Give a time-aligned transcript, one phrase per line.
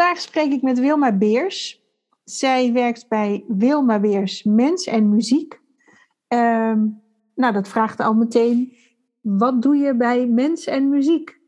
[0.00, 1.82] Vandaag spreek ik met Wilma Beers.
[2.24, 5.60] Zij werkt bij Wilma Beers Mens en Muziek.
[6.28, 6.86] Ehm,
[7.34, 8.72] nou, dat vraagt al meteen.
[9.20, 11.40] Wat doe je bij Mens en Muziek?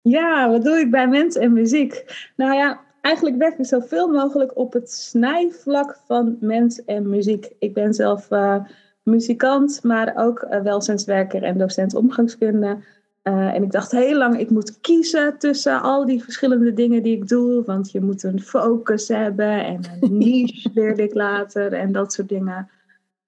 [0.00, 2.04] Ja, wat doe ik bij Mens en Muziek?
[2.36, 7.52] Nou ja, eigenlijk werk ik zoveel mogelijk op het snijvlak van mens en muziek.
[7.58, 8.64] Ik ben zelf uh,
[9.02, 12.78] muzikant, maar ook uh, welzijnswerker en docent omgangskunde.
[13.24, 17.16] Uh, en ik dacht heel lang, ik moet kiezen tussen al die verschillende dingen die
[17.16, 17.64] ik doe.
[17.64, 22.28] Want je moet een focus hebben en een niche leerde ik later en dat soort
[22.28, 22.70] dingen.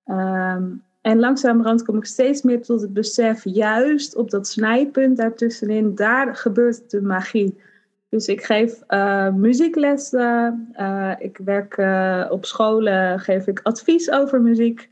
[0.07, 5.95] Um, en langzamerhand kom ik steeds meer tot het besef, juist op dat snijpunt daartussenin,
[5.95, 7.61] daar gebeurt de magie.
[8.09, 11.77] Dus ik geef uh, muzieklessen, uh, ik werk
[12.31, 14.91] op scholen, geef ik advies over muziek.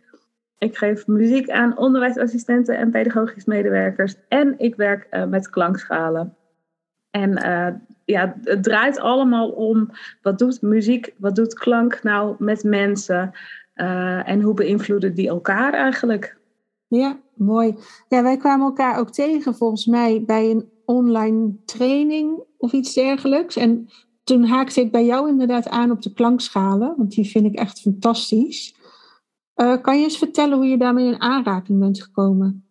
[0.64, 4.14] Ik geef muziek aan onderwijsassistenten en pedagogisch medewerkers.
[4.28, 6.36] En ik werk met klankschalen.
[7.10, 7.30] En
[8.04, 9.90] ja, het draait allemaal om
[10.22, 13.32] wat doet muziek, wat doet klank nou met mensen?
[14.24, 16.38] en hoe beïnvloeden die elkaar eigenlijk?
[16.86, 17.74] Ja, mooi.
[18.08, 23.56] Ja, wij kwamen elkaar ook tegen volgens mij bij een online training of iets dergelijks.
[23.56, 23.88] En
[24.24, 27.80] toen haakte ik bij jou inderdaad aan op de klankschalen, want die vind ik echt
[27.80, 28.74] fantastisch.
[29.56, 32.64] Uh, kan je eens vertellen hoe je daarmee in aanraking bent gekomen?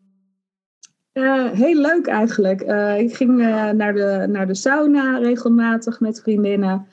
[1.14, 2.62] Uh, heel leuk eigenlijk.
[2.62, 3.38] Uh, ik ging
[3.74, 6.88] naar, de, naar de sauna regelmatig met vriendinnen.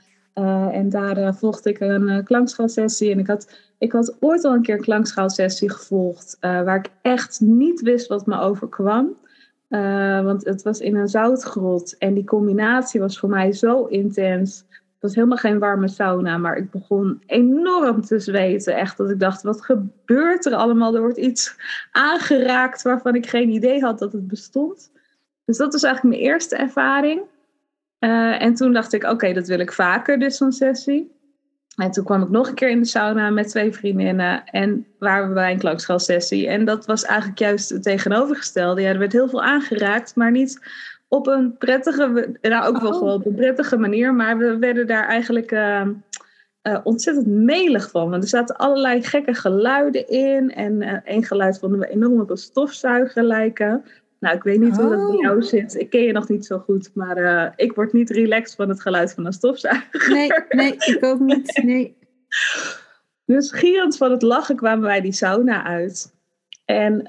[0.72, 3.12] en daar volgde ik een klankschaalsessie.
[3.12, 6.36] En ik had, ik had ooit al een keer een klankschaalsessie gevolgd.
[6.40, 9.16] waar ik echt niet wist wat me overkwam.
[10.24, 14.64] Want het was in een zoutgrot en die combinatie was voor mij zo intens.
[15.00, 18.76] Het was helemaal geen warme sauna, maar ik begon enorm te zweten.
[18.76, 20.94] Echt dat ik dacht, wat gebeurt er allemaal?
[20.94, 21.56] Er wordt iets
[21.90, 24.92] aangeraakt waarvan ik geen idee had dat het bestond.
[25.44, 27.20] Dus dat was eigenlijk mijn eerste ervaring.
[28.00, 31.18] Uh, en toen dacht ik, oké, dat wil ik vaker, dus zo'n sessie.
[31.76, 35.28] En toen kwam ik nog een keer in de sauna met twee vriendinnen en waren
[35.28, 36.48] we bij een klankschaalsessie.
[36.48, 38.80] En dat was eigenlijk juist het tegenovergestelde.
[38.80, 40.60] Ja, er werd heel veel aangeraakt, maar niet
[41.10, 42.98] op een prettige, nou ook wel oh.
[42.98, 45.86] gewoon op een prettige manier, maar we werden daar eigenlijk uh,
[46.62, 48.10] uh, ontzettend melig van.
[48.10, 52.30] Want er zaten allerlei gekke geluiden in en uh, één geluid vonden we enorm op
[52.30, 53.84] een stofzuiger lijken.
[54.20, 55.42] Nou, ik weet niet hoe dat bij jou oh.
[55.42, 55.74] zit.
[55.74, 58.80] Ik ken je nog niet zo goed, maar uh, ik word niet relaxed van het
[58.80, 60.10] geluid van een stofzuiger.
[60.10, 61.60] Nee, nee, ik ook niet.
[61.62, 61.96] Nee.
[63.24, 66.14] Dus gierend van het lachen kwamen wij die sauna uit.
[66.64, 67.02] En,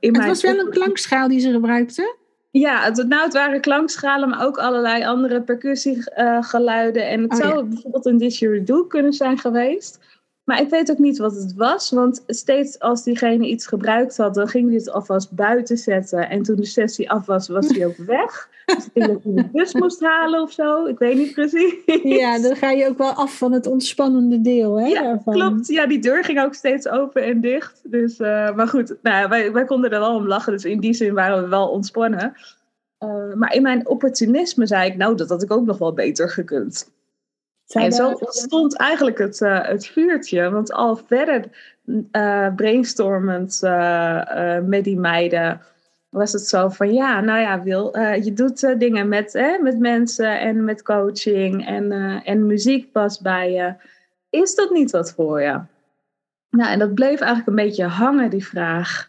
[0.00, 2.18] in het was wel een klankschaal die ze gebruikten?
[2.52, 7.02] Ja, het, nou, het waren klankschalen, maar ook allerlei andere percussiegeluiden.
[7.02, 7.62] Uh, en het oh, zou ja.
[7.62, 9.98] bijvoorbeeld een didgeridoo kunnen zijn geweest.
[10.50, 14.34] Maar ik weet ook niet wat het was, want steeds als diegene iets gebruikt had,
[14.34, 16.28] dan ging hij het alvast buiten zetten.
[16.28, 18.48] En toen de sessie af was, was hij ook weg.
[18.66, 20.86] Dus ik denk dat hij de bus moest halen of zo.
[20.86, 21.74] Ik weet niet precies.
[22.02, 24.80] Ja, dan ga je ook wel af van het ontspannende deel.
[24.80, 25.34] Hè, ja, daarvan.
[25.34, 25.68] klopt.
[25.68, 27.80] Ja, die deur ging ook steeds open en dicht.
[27.84, 30.52] Dus, uh, maar goed, nou, wij, wij konden er wel om lachen.
[30.52, 32.32] Dus in die zin waren we wel ontspannen.
[33.00, 36.30] Uh, maar in mijn opportunisme zei ik, nou, dat had ik ook nog wel beter
[36.30, 36.90] gekund.
[37.70, 40.50] Zijn en zo ontstond eigenlijk het, uh, het vuurtje.
[40.50, 41.44] Want al verder
[42.12, 45.60] uh, brainstormend uh, met die meiden
[46.08, 50.64] was het zo van ja, nou ja, Wil, je doet dingen met, met mensen en
[50.64, 51.92] met coaching en,
[52.24, 53.74] en muziek past bij je.
[54.30, 55.60] Is dat niet wat voor je?
[56.50, 59.08] Nou, en dat bleef eigenlijk een beetje hangen, die vraag.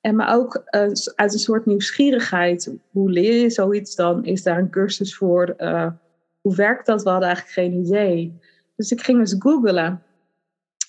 [0.00, 2.72] En maar ook uit een soort nieuwsgierigheid.
[2.90, 4.24] Hoe leer je zoiets dan?
[4.24, 5.54] Is daar een cursus voor?
[6.48, 7.02] Hoe werkt dat?
[7.02, 8.38] We hadden eigenlijk geen idee.
[8.76, 10.02] Dus ik ging eens googlen.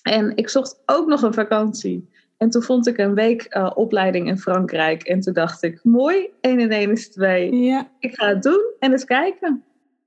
[0.02, 2.08] En ik zocht ook nog een vakantie.
[2.36, 5.02] En toen vond ik een week uh, opleiding in Frankrijk.
[5.02, 7.54] En toen dacht ik, mooi, 1 en 1 is 2.
[7.54, 7.90] Ja.
[7.98, 9.64] Ik ga het doen en eens kijken.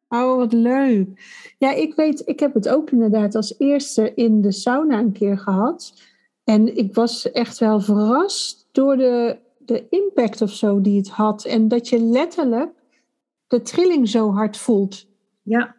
[0.09, 1.07] Oh, wat leuk.
[1.57, 5.37] Ja, ik weet, ik heb het ook inderdaad als eerste in de sauna een keer
[5.37, 5.93] gehad.
[6.43, 11.45] En ik was echt wel verrast door de, de impact of zo die het had.
[11.45, 12.71] En dat je letterlijk
[13.53, 15.07] de trilling zo hard voelt.
[15.43, 15.75] Ja.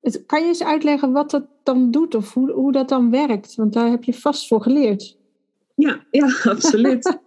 [0.00, 3.54] Het, kan je eens uitleggen wat dat dan doet of hoe, hoe dat dan werkt?
[3.54, 5.16] Want daar heb je vast voor geleerd.
[5.74, 7.18] Ja, ja absoluut.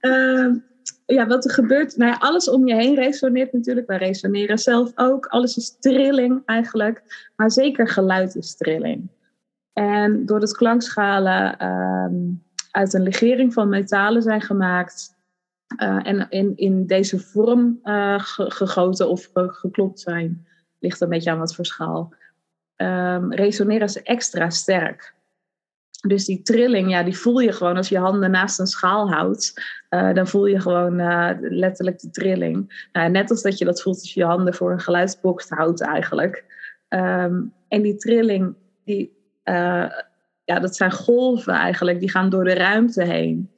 [0.00, 0.54] uh,
[1.16, 3.86] ja, wat er gebeurt, nou ja, alles om je heen resoneert natuurlijk.
[3.86, 5.26] Wij resoneren zelf ook.
[5.26, 7.30] Alles is trilling eigenlijk.
[7.36, 9.08] Maar zeker geluid is trilling.
[9.72, 15.14] En door het klankschalen um, uit een legering van metalen zijn gemaakt.
[15.82, 20.46] Uh, en in, in deze vorm uh, gegoten of geklopt zijn.
[20.86, 22.14] Ligt een beetje aan wat voor schaal.
[22.76, 25.14] Um, resoneren ze extra sterk.
[26.00, 29.52] Dus die trilling, ja, die voel je gewoon als je handen naast een schaal houdt.
[29.90, 32.88] Uh, dan voel je gewoon uh, letterlijk de trilling.
[32.92, 35.80] Nou, net als dat je dat voelt als je je handen voor een geluidsbox houdt
[35.80, 36.44] eigenlijk.
[36.88, 38.54] Um, en die trilling,
[38.84, 39.90] die, uh,
[40.44, 42.00] ja, dat zijn golven eigenlijk.
[42.00, 43.50] Die gaan door de ruimte heen.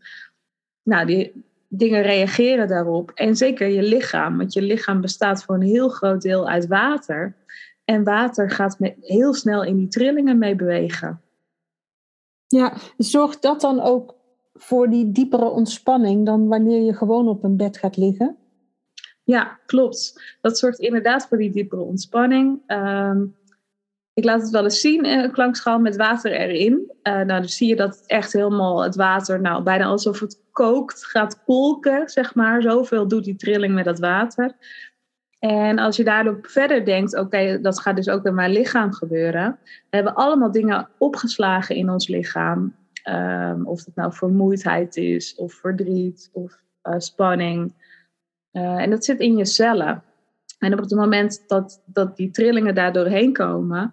[0.83, 3.11] Nou, die dingen reageren daarop.
[3.11, 4.37] En zeker je lichaam.
[4.37, 7.37] Want je lichaam bestaat voor een heel groot deel uit water.
[7.85, 11.21] En water gaat met, heel snel in die trillingen mee bewegen.
[12.47, 14.15] Ja, zorgt dat dan ook
[14.55, 18.37] voor die diepere ontspanning dan wanneer je gewoon op een bed gaat liggen?
[19.25, 20.37] Ja, klopt.
[20.41, 22.63] Dat zorgt inderdaad voor die diepere ontspanning.
[22.67, 23.37] Um,
[24.19, 26.73] ik laat het wel eens zien, een klankschaal met water erin.
[26.73, 31.07] Uh, nou, dan zie je dat echt helemaal het water, nou, bijna alsof het kookt,
[31.07, 32.63] gaat kolken, zeg maar.
[32.63, 34.53] Zoveel doet die trilling met dat water.
[35.39, 39.59] En als je daarop verder denkt, oké, dat gaat dus ook in mijn lichaam gebeuren.
[39.63, 42.75] We hebben allemaal dingen opgeslagen in ons lichaam.
[43.09, 47.73] Um, of het nou vermoeidheid is, of verdriet, of uh, spanning.
[48.53, 50.03] En dat zit in je cellen.
[50.59, 53.93] En op het moment dat, dat die trillingen daar doorheen komen,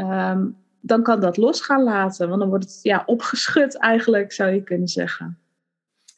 [0.00, 2.28] um, dan kan dat los gaan laten.
[2.28, 5.38] Want dan wordt het ja, opgeschud eigenlijk, zou je kunnen zeggen.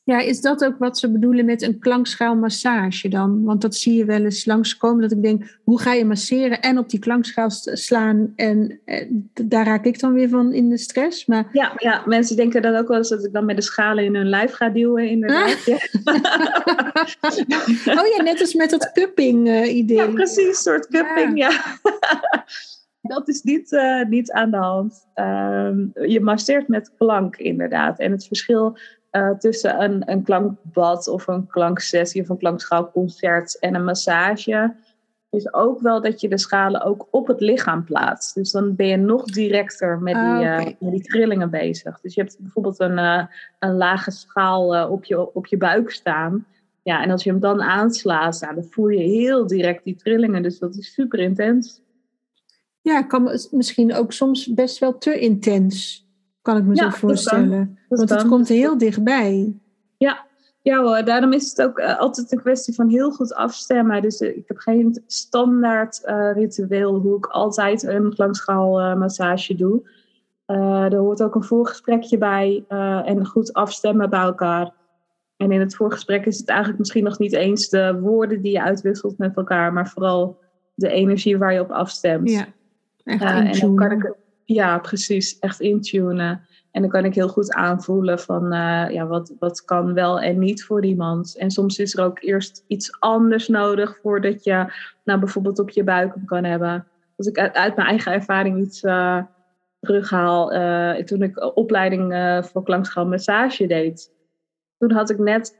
[0.05, 3.45] Ja, is dat ook wat ze bedoelen met een klankschaalmassage dan?
[3.45, 5.03] Want dat zie je wel eens langskomen.
[5.03, 8.33] Dat ik denk, hoe ga je masseren en op die klankschaal slaan?
[8.37, 11.27] En, eh, daar raak ik dan weer van in de stress.
[11.27, 11.49] Maar...
[11.53, 14.15] Ja, ja, mensen denken dan ook wel eens dat ik dan met de schalen in
[14.15, 15.49] hun lijf ga duwen, inderdaad.
[15.49, 15.67] Ah.
[15.67, 15.79] Ja.
[18.01, 19.99] oh ja, net als met dat cupping-idee.
[19.99, 21.51] Uh, ja, precies, een soort cupping, ja.
[21.51, 22.45] ja.
[23.03, 25.09] Dat is niet, uh, niet aan de hand.
[25.15, 27.99] Um, je masseert met klank, inderdaad.
[27.99, 28.77] En het verschil
[29.13, 34.75] uh, tussen een, een klankbad of een klanksessie of een klankschaalconcert en een massage
[35.31, 38.35] is ook wel dat je de schalen ook op het lichaam plaatst.
[38.35, 40.59] Dus dan ben je nog directer met die, ah, okay.
[40.59, 42.01] uh, met die trillingen bezig.
[42.01, 43.25] Dus je hebt bijvoorbeeld een, uh,
[43.59, 46.47] een lage schaal uh, op, je, op je buik staan.
[46.83, 50.43] Ja, en als je hem dan aanslaat, nou, dan voel je heel direct die trillingen.
[50.43, 51.82] Dus dat is super intens.
[52.83, 56.07] Ja, kan misschien ook soms best wel te intens.
[56.43, 57.79] Kan ik me ja, zo voorstellen.
[57.89, 59.57] Want het komt heel dichtbij.
[59.97, 60.27] Ja,
[60.63, 64.03] ja hoor, daarom is het ook uh, altijd een kwestie van heel goed afstemmen.
[64.03, 69.83] Dus uh, ik heb geen standaard uh, ritueel hoe ik altijd een klankschaalmassage doe.
[70.47, 72.65] er hoort ook een voorgesprekje bij
[73.05, 74.73] en goed afstemmen bij elkaar.
[75.37, 78.63] En in het voorgesprek is het eigenlijk misschien nog niet eens de woorden die je
[78.63, 80.39] uitwisselt met elkaar, maar vooral
[80.75, 82.31] de energie waar je op afstemt.
[82.31, 82.47] Ja,
[83.05, 85.39] echt en dan kan ik ja, precies.
[85.39, 86.47] Echt intunen.
[86.71, 90.39] En dan kan ik heel goed aanvoelen van uh, ja, wat, wat kan wel en
[90.39, 91.37] niet voor iemand.
[91.37, 94.73] En soms is er ook eerst iets anders nodig voordat je
[95.05, 96.87] nou, bijvoorbeeld op je buik hem kan hebben.
[97.17, 99.23] Als ik uit, uit mijn eigen ervaring iets uh,
[99.81, 102.15] terughaal, uh, toen ik opleiding
[102.47, 104.11] voor klankschaal massage deed.
[104.79, 105.57] Toen had ik net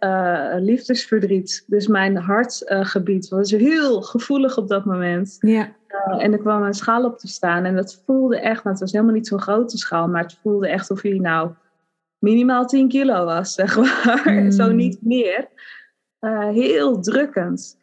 [0.59, 1.65] liefdesverdriet.
[1.67, 5.37] Dus mijn hartgebied was heel gevoelig op dat moment.
[5.41, 5.73] Ja.
[5.93, 7.65] Uh, en er kwam een schaal op te staan.
[7.65, 10.69] En dat voelde echt, nou, het was helemaal niet zo'n grote schaal, maar het voelde
[10.69, 11.51] echt of hij nou
[12.19, 14.33] minimaal 10 kilo was, zeg maar.
[14.33, 14.51] Mm.
[14.51, 15.49] Zo niet meer.
[16.21, 17.81] Uh, heel drukkend.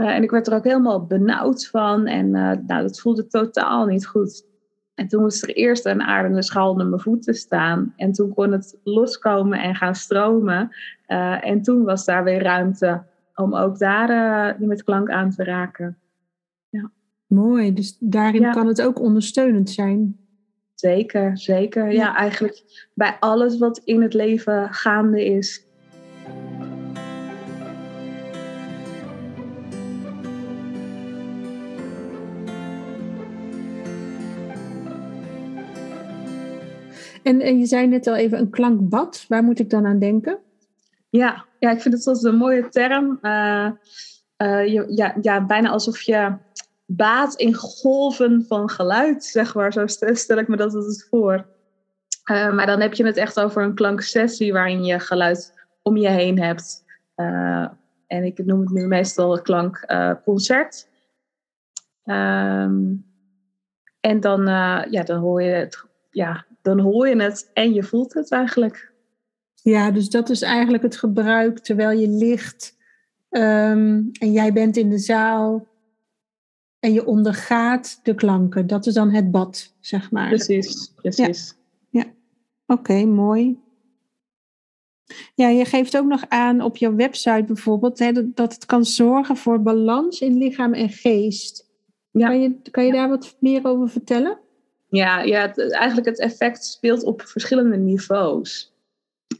[0.00, 2.06] Uh, en ik werd er ook helemaal benauwd van.
[2.06, 4.48] En nou, dat voelde totaal niet goed.
[4.94, 7.92] En toen moest er eerst een aardende schaal onder mijn voeten staan.
[7.96, 10.76] En toen kon het loskomen en gaan stromen.
[11.40, 13.02] en toen was daar weer ruimte
[13.34, 15.98] om ook daar met klank aan te raken.
[17.30, 18.50] Mooi, dus daarin ja.
[18.50, 20.16] kan het ook ondersteunend zijn.
[20.74, 21.86] Zeker, zeker.
[21.86, 21.92] Ja.
[21.92, 25.66] ja, eigenlijk bij alles wat in het leven gaande is.
[37.22, 39.24] En, en je zei net al even een klankbad.
[39.28, 40.38] Waar moet ik dan aan denken?
[41.10, 43.18] Ja, ja ik vind het zoals een mooie term.
[43.22, 43.70] Uh,
[44.66, 46.32] je, ja, ja, bijna alsof je
[46.96, 49.72] baat in golven van geluid, zeg maar.
[49.72, 51.46] Zo stel ik me dat het voor.
[52.30, 56.08] Uh, maar dan heb je het echt over een klanksessie waarin je geluid om je
[56.08, 56.84] heen hebt.
[57.16, 57.68] Uh,
[58.06, 60.88] en ik noem het nu meestal klankconcert.
[62.04, 63.08] Um,
[64.00, 64.44] en dan,
[64.90, 68.92] ja, dan hoor je het ja, dan hoor je het en je voelt het eigenlijk.
[69.54, 72.76] Ja, dus dat is eigenlijk het gebruik terwijl je ligt
[73.30, 75.66] um, en jij bent in de zaal
[76.80, 78.66] en je ondergaat de klanken.
[78.66, 80.28] Dat is dan het bad, zeg maar.
[80.28, 81.54] Precies, precies.
[81.90, 82.12] Ja, ja.
[82.74, 83.58] oké, mooi.
[85.34, 89.36] Ja, je geeft ook nog aan op je website bijvoorbeeld hè, dat het kan zorgen
[89.36, 91.68] voor balans in lichaam en geest.
[92.10, 92.26] Ja.
[92.28, 94.38] Kan je, kan je daar wat meer over vertellen?
[94.88, 98.74] Ja, ja eigenlijk het effect speelt op verschillende niveaus.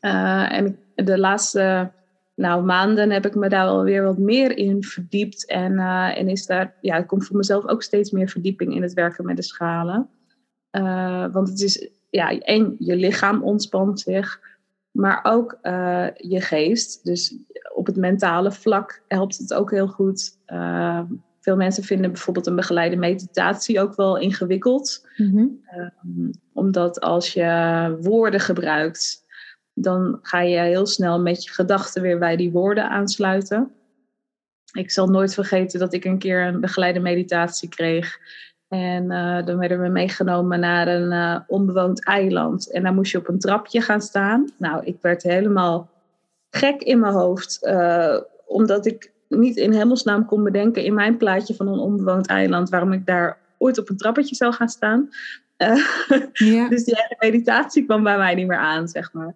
[0.01, 1.93] Uh, en de laatste
[2.41, 5.47] nou, maanden heb ik me daar alweer wat meer in verdiept.
[5.47, 8.83] En, uh, en is daar, ja, er komt voor mezelf ook steeds meer verdieping in
[8.83, 10.09] het werken met de schalen.
[10.73, 14.41] Uh, want het is, ja, één, je lichaam ontspant zich,
[14.91, 15.59] maar ook
[16.15, 17.05] je geest.
[17.05, 17.37] Dus
[17.75, 20.39] op het mentale vlak helpt het ook heel goed.
[21.41, 25.07] Veel mensen vinden bijvoorbeeld een begeleide meditatie ook wel ingewikkeld.
[25.17, 25.47] Mhm.
[25.65, 29.25] Ehm, omdat als je woorden gebruikt,
[29.75, 33.73] dan ga je heel snel met je gedachten weer bij die woorden aansluiten.
[34.73, 38.19] Ik zal nooit vergeten dat ik een keer een begeleide meditatie kreeg.
[38.69, 42.71] En uh, dan werden we meegenomen naar een uh, onbewoond eiland.
[42.71, 44.49] En daar moest je op een trapje gaan staan.
[44.59, 45.91] Nou, ik werd helemaal
[46.51, 47.59] gek in mijn hoofd.
[47.63, 52.69] Uh, omdat ik niet in hemelsnaam kon bedenken in mijn plaatje van een onbewoond eiland
[52.69, 55.09] waarom ik daar ooit op een trappetje zou gaan staan.
[56.33, 56.69] Ja.
[56.69, 59.35] dus die hele meditatie kwam bij mij niet meer aan, zeg maar.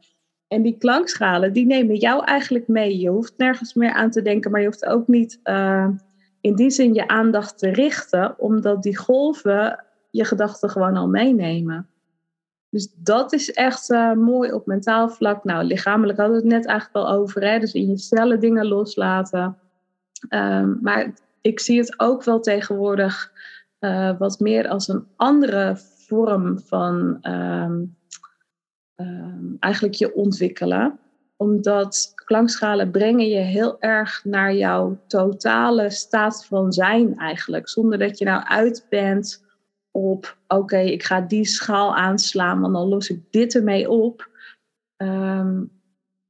[0.54, 2.98] En die klankschalen, die nemen jou eigenlijk mee.
[2.98, 5.88] Je hoeft nergens meer aan te denken, maar je hoeft ook niet uh,
[6.40, 11.88] in die zin je aandacht te richten, omdat die golven je gedachten gewoon al meenemen.
[12.70, 15.44] Dus dat is echt uh, mooi op mentaal vlak.
[15.44, 17.42] Nou, lichamelijk hadden we het net eigenlijk al over.
[17.42, 17.58] Hè?
[17.58, 19.58] Dus in je cellen dingen loslaten.
[20.28, 23.32] Um, maar ik zie het ook wel tegenwoordig
[23.80, 27.96] uh, wat meer als een andere vorm van um,
[28.96, 30.98] um, eigenlijk je ontwikkelen.
[31.36, 37.68] Omdat klankschalen brengen je heel erg naar jouw totale staat van zijn eigenlijk.
[37.68, 39.44] Zonder dat je nou uit bent
[39.90, 44.30] op oké, ik ga die schaal aanslaan, want dan los ik dit ermee op.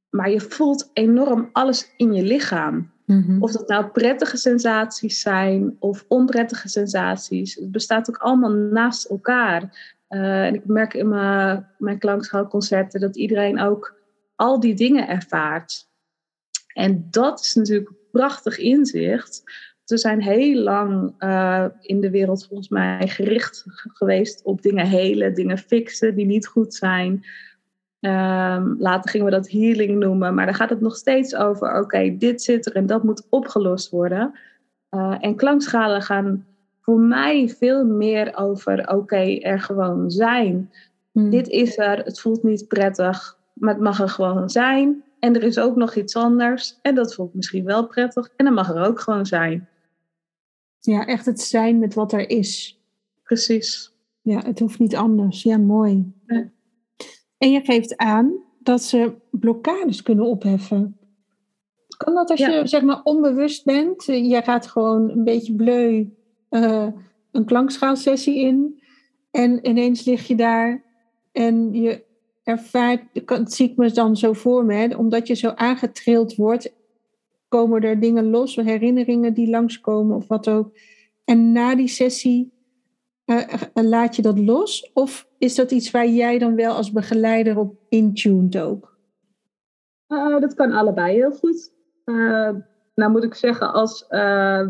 [0.09, 2.93] maar je voelt enorm alles in je lichaam.
[3.05, 3.41] Mhm.
[3.41, 7.55] Of dat nou prettige sensaties zijn of onprettige sensaties.
[7.55, 9.93] Het bestaat ook allemaal naast elkaar.
[10.15, 13.95] Uh, en ik merk in mijn, mijn klankschaalconcerten dat iedereen ook
[14.35, 15.87] al die dingen ervaart.
[16.73, 19.43] En dat is natuurlijk een prachtig inzicht.
[19.85, 25.33] We zijn heel lang uh, in de wereld volgens mij gericht geweest op dingen helen,
[25.33, 27.13] dingen fixen die niet goed zijn.
[27.99, 32.17] Um, later gingen we dat healing noemen, maar dan gaat het nog steeds over: oké,
[32.17, 34.39] dit zit er en dat moet opgelost worden.
[34.91, 36.45] Uh, en klankschalen gaan
[36.85, 40.71] voor mij veel meer over: oké, er gewoon zijn.
[41.11, 41.29] Hmm.
[41.29, 45.03] Dit is er, het voelt niet prettig, maar het mag er gewoon zijn.
[45.19, 48.53] En er is ook nog iets anders en dat voelt misschien wel prettig en dat
[48.53, 49.69] mag er ook gewoon zijn.
[50.79, 52.79] Ja, echt het zijn met wat er is.
[53.23, 53.93] Precies.
[54.21, 55.43] Ja, het hoeft niet anders.
[55.43, 56.13] Ja, mooi.
[57.37, 60.97] En je geeft aan dat ze blokkades kunnen opheffen.
[61.97, 64.05] Kan dat als je zeg maar onbewust bent?
[64.05, 66.07] Je gaat gewoon een beetje bleu
[66.49, 66.87] uh,
[67.31, 68.83] een klankschaalsessie in.
[69.31, 70.83] En ineens lig je daar
[71.31, 72.03] en je
[72.43, 76.73] ervaart, dat zie ik me dan zo voor me, hè, omdat je zo aangetrild wordt,
[77.47, 80.77] komen er dingen los, herinneringen die langskomen of wat ook.
[81.23, 82.53] En na die sessie
[83.25, 84.91] uh, laat je dat los?
[84.93, 88.97] Of is dat iets waar jij dan wel als begeleider op intuned ook?
[90.07, 91.73] Uh, dat kan allebei heel goed.
[92.05, 92.49] Uh,
[92.95, 94.05] nou moet ik zeggen, als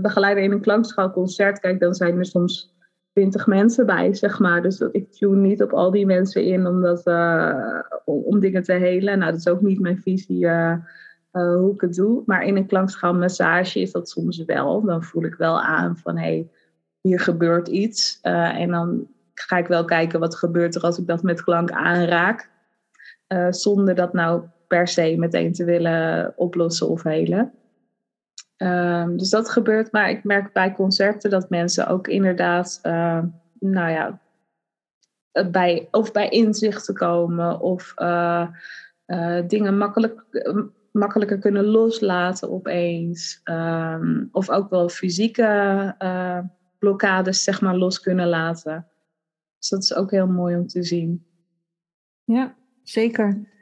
[0.01, 2.73] begeleider in een klankschaalconcert, kijk, dan zijn er soms
[3.11, 4.61] twintig mensen bij, zeg maar.
[4.61, 7.05] Dus ik tune niet op al die mensen in omdat,
[8.05, 9.19] om, om, dingen te helen.
[9.19, 10.47] Nou, dat is ook niet mijn visie
[11.31, 12.23] hoe ik het doe.
[12.25, 14.81] Maar in een klankschaalmassage is dat soms wel.
[14.81, 16.49] Dan voel ik wel aan van, hé, hey,
[17.01, 18.19] hier gebeurt iets.
[18.21, 22.49] En dan ga ik wel kijken wat gebeurt er als ik dat met klank aanraak.
[23.49, 27.53] Zonder dat nou per se meteen te willen oplossen of helen.
[28.57, 33.23] Um, dus dat gebeurt, maar ik merk bij concerten dat mensen ook inderdaad, uh,
[33.59, 34.19] nou ja,
[35.51, 37.93] bij, of bij inzicht te komen of
[39.47, 40.23] dingen makkelijk,
[40.91, 43.41] makkelijker kunnen loslaten opeens.
[43.43, 45.95] Ehm, of ook wel fysieke
[46.79, 48.87] blokkades zeg maar los kunnen laten.
[49.57, 51.25] Dus dat is ook heel mooi om te zien.
[52.23, 53.53] Ja, zeker.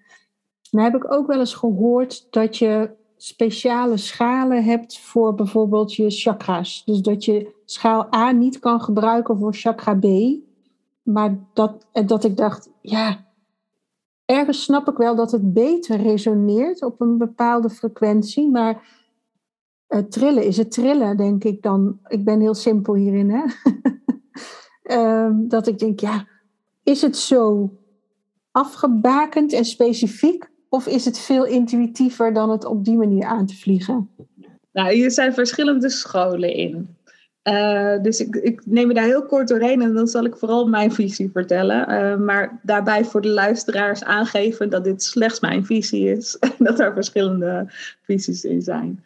[0.72, 2.90] Nou heb ik ook wel eens gehoord dat je
[3.24, 6.84] speciale schalen hebt voor bijvoorbeeld je chakra's.
[6.86, 10.06] Dus dat je schaal A niet kan gebruiken voor chakra B.
[11.04, 13.26] Maar dat, dat ik dacht, ja,
[14.26, 18.50] ergens snap ik wel dat het beter resoneert op een bepaalde frequentie.
[18.50, 18.88] Maar
[20.10, 22.00] trillen is het trillen, denk ik dan.
[22.08, 23.44] Ik ben heel simpel hierin, hè.
[24.84, 26.28] Ehm, dat ik denk, ja,
[26.84, 27.74] is het zo
[28.52, 30.52] afgebakend en specifiek?
[30.74, 34.10] Of is het veel intuïtiever dan het op die manier aan te vliegen?
[34.72, 36.96] Nou, hier zijn verschillende scholen in.
[37.44, 40.68] Uh, dus ik, ik, neem je daar heel kort doorheen en dan zal ik vooral
[40.68, 41.92] mijn visie vertellen.
[41.92, 46.38] Uh, maar daarbij voor de luisteraars aangeven dat dit slechts mijn visie is.
[46.40, 47.66] En dat er verschillende
[48.02, 49.04] visies in zijn.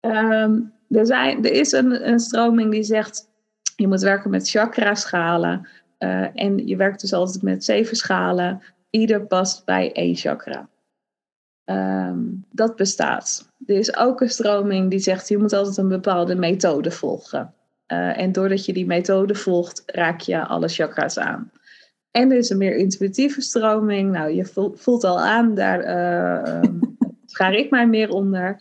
[0.00, 3.28] Um, er, zijn er is een, een stroming die zegt
[3.76, 5.68] je moet werken met chakra-schalen.
[5.98, 8.62] Uh, en je werkt dus altijd met zeven schalen.
[8.90, 10.68] Ieder past bij één chakra.
[11.66, 13.48] Um, dat bestaat.
[13.66, 17.52] Er is ook een stroming die zegt je moet altijd een bepaalde methode volgen.
[17.88, 21.50] Uh, en doordat je die methode volgt, raak je alle chakra's aan.
[22.10, 24.12] En er is een meer intuïtieve stroming.
[24.12, 24.44] Nou, je
[24.74, 26.62] voelt al aan, daar uh,
[27.26, 28.56] schaar ik mij meer onder.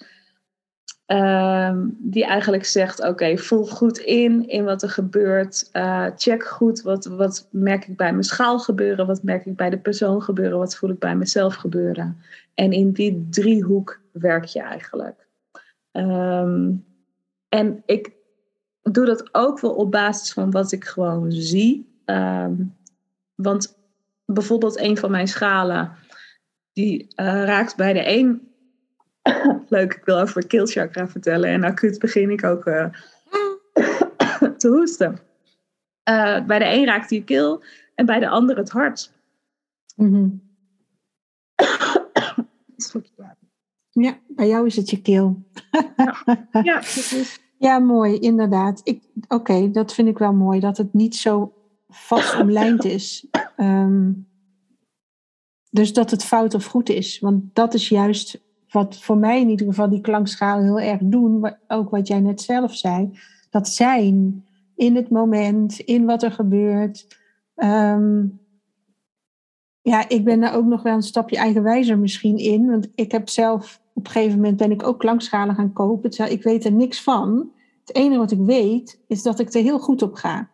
[1.13, 5.69] Ehm, die eigenlijk zegt: Oké, voel goed in in wat er gebeurt.
[5.73, 9.69] Uh, check goed wat, wat merk ik bij mijn schaal gebeuren, wat merk ik bij
[9.69, 12.17] de persoon gebeuren, wat voel ik bij mezelf gebeuren.
[12.53, 15.27] En in die driehoek werk je eigenlijk.
[15.91, 16.71] Ehm,
[17.49, 18.11] en ik
[18.81, 21.99] doe dat ook wel op basis van wat ik gewoon zie.
[22.05, 22.53] Ehm,
[23.35, 23.77] want
[24.25, 25.91] bijvoorbeeld een van mijn schalen,
[26.71, 28.52] die uh, raakt bij de een
[29.69, 31.49] Leuk, ik wil over keelchakra vertellen.
[31.49, 32.85] En acuut begin ik ook uh,
[34.57, 35.19] te hoesten.
[36.09, 37.63] Uh, bij de een raakt je keel
[37.95, 39.11] en bij de ander het hart.
[39.95, 40.41] Mm
[43.93, 45.43] ja, bij jou is het je keel.
[45.95, 46.15] ja,
[46.63, 47.39] ja, precies.
[47.57, 48.99] Ja, mooi, inderdaad.
[49.27, 51.53] Oké, dat vind ik wel mooi, dat het niet zo
[51.87, 53.27] vast omlijnd is.
[53.57, 54.27] Um,
[55.69, 57.19] dus dat het fout of goed is.
[57.19, 58.41] Want dat is juist
[58.73, 62.41] wat voor mij in ieder geval die klankschalen heel erg doen, ook wat jij net
[62.41, 67.17] zelf zei, dat zijn in het moment, in wat er gebeurt.
[67.55, 68.25] Ehm,
[69.81, 73.29] ja, ik ben daar ook nog wel een stapje eigenwijzer misschien in, want ik heb
[73.29, 76.31] zelf op een gegeven moment ben ik ook klankschalen gaan kopen.
[76.31, 77.51] Ik weet er niks van.
[77.85, 80.49] Het enige wat ik weet is dat ik er heel goed op ga.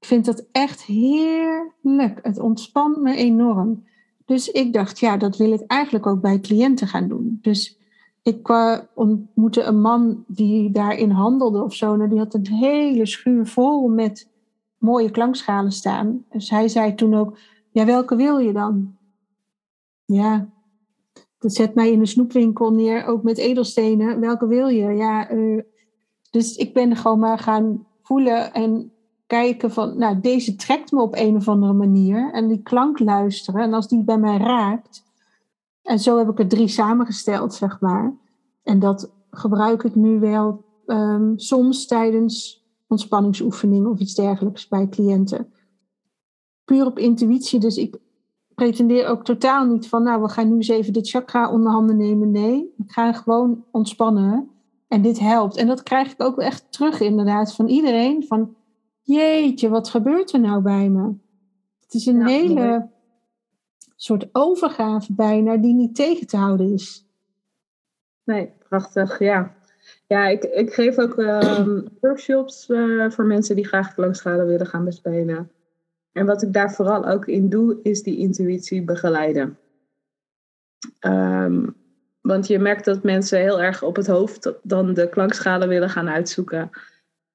[0.00, 2.18] Ik vind dat echt heerlijk.
[2.22, 3.84] Het ontspant me enorm.
[4.28, 7.38] Dus ik dacht, ja, dat wil ik eigenlijk ook bij cliënten gaan doen.
[7.42, 7.78] Dus
[8.22, 11.94] ik uh, ontmoette een man die daarin handelde of zo.
[11.94, 14.30] En die had een hele schuur vol met
[14.78, 16.24] mooie klankschalen staan.
[16.30, 17.38] Dus hij zei toen ook,
[17.70, 18.96] ja, welke wil je dan?
[20.04, 20.48] Ja,
[21.38, 24.20] dat zet mij in een snoepwinkel neer, ook met edelstenen.
[24.20, 24.92] Welke wil je?
[24.92, 25.62] Ja, uh,
[26.30, 28.92] dus ik ben gewoon maar gaan voelen en
[29.28, 32.32] kijken van, nou, deze trekt me op een of andere manier.
[32.32, 33.62] En die klank luisteren.
[33.62, 35.04] En als die bij mij raakt.
[35.82, 38.16] En zo heb ik er drie samengesteld, zeg maar.
[38.62, 45.52] En dat gebruik ik nu wel um, soms tijdens ontspanningsoefeningen of iets dergelijks bij cliënten.
[46.64, 47.60] Puur op intuïtie.
[47.60, 47.98] Dus ik
[48.54, 51.96] pretendeer ook totaal niet van, nou, we gaan nu eens even dit chakra onder handen
[51.96, 52.30] nemen.
[52.30, 54.50] Nee, ik ga gewoon ontspannen.
[54.88, 55.56] En dit helpt.
[55.56, 58.24] En dat krijg ik ook echt terug, inderdaad, van iedereen.
[58.26, 58.56] Van,
[59.14, 61.12] jeetje, wat gebeurt er nou bij me?
[61.80, 62.88] Het is een hele
[63.96, 67.06] soort overgave bijna die niet tegen te houden is.
[68.24, 69.56] Nee, prachtig, ja.
[70.06, 74.84] Ja, ik, ik geef ook ehm, workshops uh, voor mensen die graag klankschade willen gaan
[74.84, 75.50] bespelen.
[76.12, 79.58] En wat ik daar vooral ook in doe, is die intuïtie begeleiden.
[81.00, 81.76] Um,
[82.20, 86.08] want je merkt dat mensen heel erg op het hoofd dan de klankschade willen gaan
[86.08, 86.70] uitzoeken.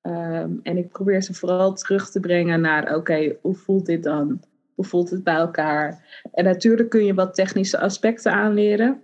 [0.04, 4.42] Ehm, en ik probeer ze vooral terug te brengen naar, oké, hoe voelt dit dan?
[4.76, 6.22] Hoe voelt het bij elkaar?
[6.34, 9.02] En natuurlijk kun je wat technische aspecten aanleren.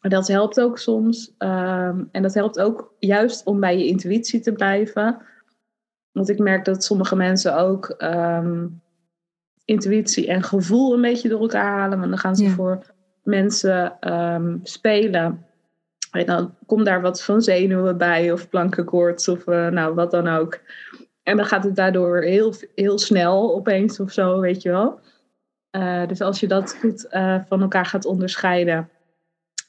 [0.00, 1.34] Maar dat helpt ook soms.
[1.38, 5.18] Ehm, en dat helpt ook juist om bij je intuïtie te blijven.
[6.12, 8.66] Want ik merk dat sommige mensen ook ehm,
[9.64, 11.98] intuïtie en gevoel een beetje door elkaar halen.
[11.98, 12.86] Want dan gaan ze voor
[13.22, 13.98] mensen
[14.62, 15.46] spelen
[16.12, 20.28] en dan komt daar wat van zenuwen bij of plankenkoorts of uh, nou wat dan
[20.28, 20.60] ook.
[21.22, 25.00] En dan gaat het daardoor heel, heel snel opeens of zo, weet je wel.
[25.76, 28.88] Uh, dus als je dat goed uh, van elkaar gaat onderscheiden,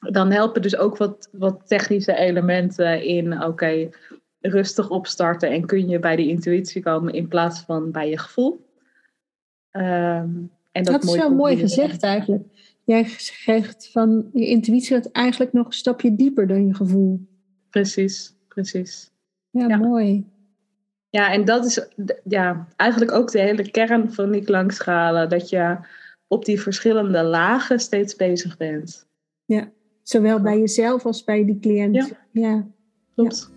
[0.00, 3.90] dan helpen dus ook wat, wat technische elementen in, oké, okay,
[4.40, 8.66] rustig opstarten en kun je bij de intuïtie komen in plaats van bij je gevoel.
[9.72, 12.44] Um, en dat, dat is wel mooi gezegd eigenlijk.
[12.84, 17.26] Jij zegt van je intuïtie gaat eigenlijk nog een stapje dieper dan je gevoel.
[17.70, 19.10] Precies, precies.
[19.50, 19.76] Ja, ja.
[19.76, 20.24] mooi.
[21.10, 21.88] Ja, en dat is
[22.24, 25.28] ja, eigenlijk ook de hele kern van die klankschalen.
[25.28, 25.76] Dat je
[26.26, 29.06] op die verschillende lagen steeds bezig bent.
[29.44, 29.70] Ja,
[30.02, 31.94] zowel bij jezelf als bij die cliënt.
[31.94, 32.66] Ja, ja.
[33.14, 33.53] klopt.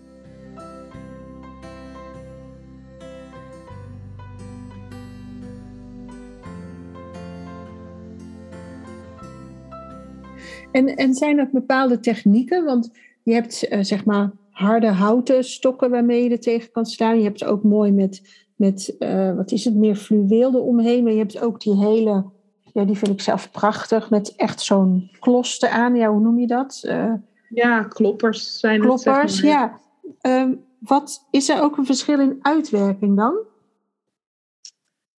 [10.78, 12.64] En, en zijn er bepaalde technieken?
[12.64, 12.90] Want
[13.22, 17.18] je hebt uh, zeg maar harde houten stokken waarmee je er tegen kan staan.
[17.18, 21.02] Je hebt ook mooi met, met uh, wat is het, meer fluweel eromheen.
[21.02, 22.24] Maar je hebt ook die hele,
[22.72, 25.94] ja, die vind ik zelf prachtig, met echt zo'n kloster aan.
[25.94, 26.82] Ja, hoe noem je dat?
[26.84, 27.12] Uh,
[27.48, 29.40] ja, kloppers zijn kloppers, het.
[29.40, 29.80] Kloppers, ja.
[30.22, 33.36] Um, wat, is er ook een verschil in uitwerking dan?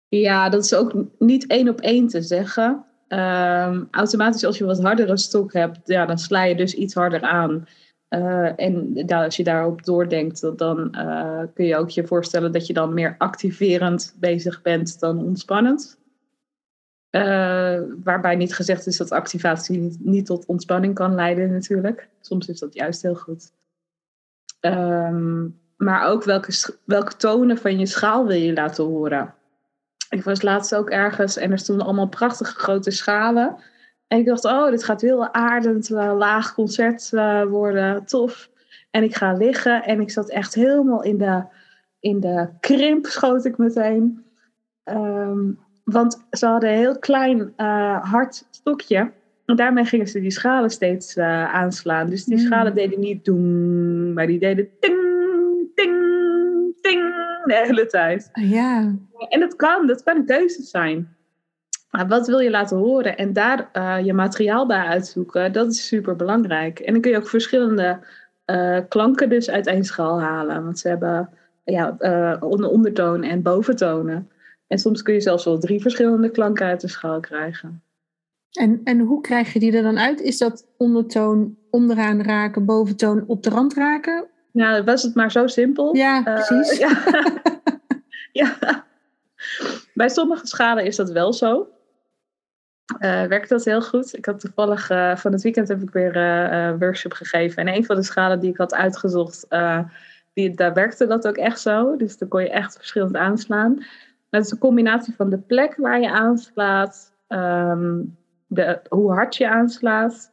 [0.09, 2.85] Ja, dat is ook niet één op één te zeggen.
[3.09, 7.23] Um, automatisch als je wat hardere stok hebt, ja, dan sla je dus iets harder
[7.23, 7.67] aan.
[8.09, 12.73] Uh, en als je daarop doordenkt, dan uh, kun je ook je voorstellen dat je
[12.73, 15.99] dan meer activerend bezig bent dan ontspannend.
[17.11, 22.09] Uh, waarbij niet gezegd is dat activatie niet, tot ontspanning kan leiden natuurlijk.
[22.21, 23.53] Soms is dat juist heel goed.
[24.61, 29.35] Um, maar ook welke, welke tonen van je schaal wil je laten horen.
[30.09, 33.57] Ik was laatst ook ergens en er stonden allemaal prachtige grote schalen.
[34.07, 38.51] En ik dacht, oh, dit gaat heel aardend, uh, laag concert uh, worden, tof.
[38.91, 41.45] En ik ga liggen en ik zat echt helemaal in de,
[42.01, 44.25] in de krimp, schoot ik meteen.
[44.85, 49.13] Um, want ze hadden een heel klein uh, hard stokje.
[49.45, 52.11] En daarmee gingen ze die schalen steeds aanslaan.
[52.11, 52.45] Dus die mm.
[52.45, 54.97] schalen deden niet doen, maar die deden ting,
[55.75, 56.08] ting
[57.49, 58.31] de hele tijd.
[58.33, 58.95] Ja.
[59.29, 61.17] En dat kan, dat kan een keuze zijn.
[61.91, 63.17] Maar wat wil je laten horen?
[63.17, 66.79] En daar uh, je materiaal bij uitzoeken, dat is super belangrijk.
[66.79, 67.99] En dan kun je ook verschillende
[68.47, 70.65] uh, klanken dus uit één schaal halen.
[70.65, 71.31] Want ze hebben
[71.65, 74.31] ja, uh, ondertoon en boventonen.
[74.67, 77.83] En soms kun je zelfs wel drie verschillende klanken uit de schaal krijgen.
[78.53, 80.21] En, en hoe krijg je die er dan uit?
[80.21, 84.27] Is dat ondertoon onderaan raken, boventoon op de rand raken?
[84.59, 85.97] Nou, was het maar zo simpel.
[85.97, 86.79] Ja, precies.
[86.79, 87.03] ja.
[88.41, 88.85] ja.
[89.95, 91.69] Bij sommige schalen is dat wel zo.
[93.01, 94.17] Uh, werkt dat heel goed.
[94.17, 97.67] Ik had toevallig uh, van het weekend heb ik weer een workshop gegeven.
[97.67, 99.47] En een van de schalen die ik had uitgezocht,
[100.33, 101.97] die, daar werkte dat ook echt zo.
[101.97, 103.85] Dus dan kon je echt verschillend aanslaan.
[104.31, 108.17] Dat is een combinatie van de plek waar je aanslaat, um,
[108.47, 110.31] de, hoe hard je aanslaat,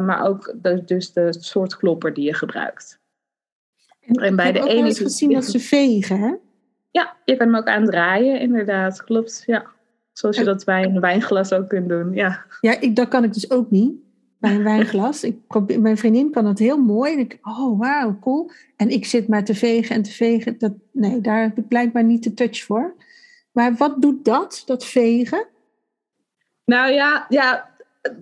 [0.00, 3.02] maar ook de, dus de soort klopper die je gebruikt.
[4.06, 4.88] En, bij de ene.
[4.88, 6.34] Ik heb gezien dat ze vegen, hè?
[6.90, 9.04] Ja, je kan hem ook aandraaien, inderdaad.
[9.04, 9.66] Klopt, ja.
[10.12, 12.44] Zoals je dat bij een wijnglas ook kunt doen, ja.
[12.60, 13.92] Ja, ik, dat kan ik dus ook niet,
[14.38, 15.24] bij een wijnglas.
[15.24, 15.36] Ik,
[15.78, 17.12] mijn vriendin kan dat heel mooi.
[17.12, 18.50] En ik, oh, wauw, cool.
[18.76, 20.58] En ik zit maar te vegen en te vegen.
[20.58, 22.94] Dat, nee, daar heb ik blijkbaar niet de touch voor.
[23.52, 25.46] Maar wat doet dat, dat vegen?
[26.64, 27.74] Nou ja, ja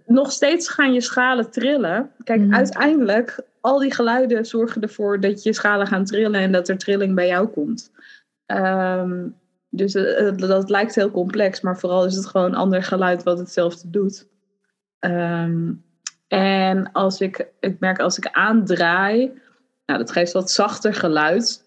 [0.07, 2.11] nog steeds gaan je schalen trillen.
[2.25, 2.55] Kijk, mm.
[2.55, 7.14] uiteindelijk, al die geluiden zorgen ervoor dat je schalen gaan trillen en dat er trilling
[7.14, 7.90] bij jou komt.
[8.46, 9.37] Um,
[9.68, 13.90] dus uh, dat lijkt heel complex, maar vooral is het gewoon ander geluid wat hetzelfde
[13.90, 14.29] doet.
[15.01, 15.85] Um,
[16.29, 19.33] en als ik, ik merk als ik aandraai,
[19.87, 21.64] nou, dat geeft wat zachter geluid.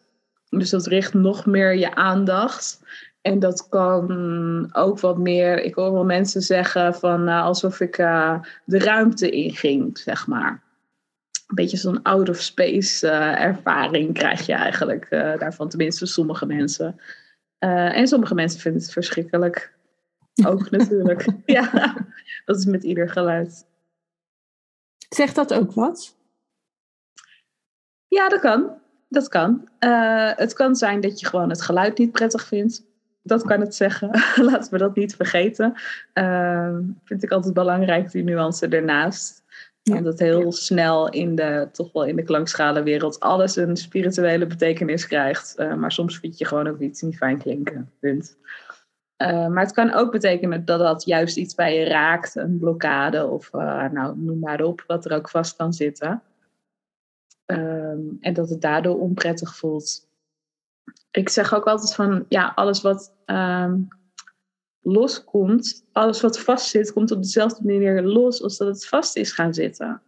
[0.50, 2.84] Dus dat richt nog meer je aandacht.
[3.22, 7.96] En dat kan ook wat meer, ik hoor wel mensen zeggen van uh, alsof ik
[8.66, 10.65] de ruimte inging, zeg maar.
[11.56, 17.00] Een beetje zo'n out of space uh, ervaring krijg je eigenlijk daarvan, tenminste sommige mensen.
[17.60, 19.74] Uh, en sommige mensen vinden het verschrikkelijk.
[20.46, 21.26] Ook natuurlijk.
[21.46, 21.96] ja,
[22.46, 23.66] dat is met ieder geluid.
[25.10, 26.16] Zegt dat ook wat?
[28.08, 28.82] Ja, dat kan.
[29.10, 29.70] Dat kan.
[30.36, 32.84] Het kan zijn dat je gewoon het geluid niet prettig vindt.
[33.24, 34.10] Dat kan het zeggen.
[34.52, 35.74] Laten we dat niet vergeten.
[37.04, 39.44] Vind ik altijd belangrijk, die nuance ernaast.
[39.90, 39.98] Ja.
[39.98, 45.56] Omdat heel snel in de, toch wel in de klankschalenwereld alles een spirituele betekenis krijgt.
[45.58, 47.92] Uh, maar soms vind je gewoon ook iets niet fijn klinken.
[48.00, 48.38] Punt.
[49.18, 52.36] Uh, maar het kan ook betekenen dat dat juist iets bij je raakt.
[52.36, 54.84] Een blokkade of uh, nou, noem maar op.
[54.88, 56.22] Wat er ook vast kan zitten.
[57.46, 60.08] Um, en dat het daardoor onprettig voelt.
[61.12, 63.80] ik zeg ook altijd van, ja, alles wat ehm,
[64.88, 69.54] loskomt, alles wat vastzit, komt op dezelfde manier los als dat het vast is gaan
[69.54, 70.02] zitten.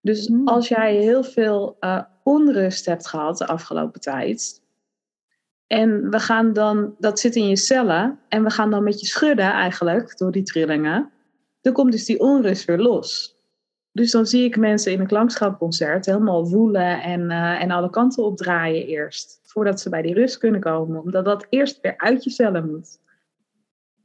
[0.00, 0.48] Dus Hmm.
[0.48, 4.62] als jij heel veel eh, onrust hebt gehad de afgelopen tijd,
[5.66, 9.06] en we gaan dan, dat zit in je cellen, en we gaan dan met je
[9.06, 11.10] schudden eigenlijk door die trillingen,
[11.60, 13.36] dan komt dus die onrust weer los.
[13.92, 18.24] Dus dan zie ik mensen in een klankschapconcert helemaal woelen en, eh, en alle kanten
[18.24, 19.40] opdraaien eerst.
[19.42, 21.02] Voordat ze bij die rust kunnen komen.
[21.02, 22.98] Omdat dat eerst weer uit je cellen moet.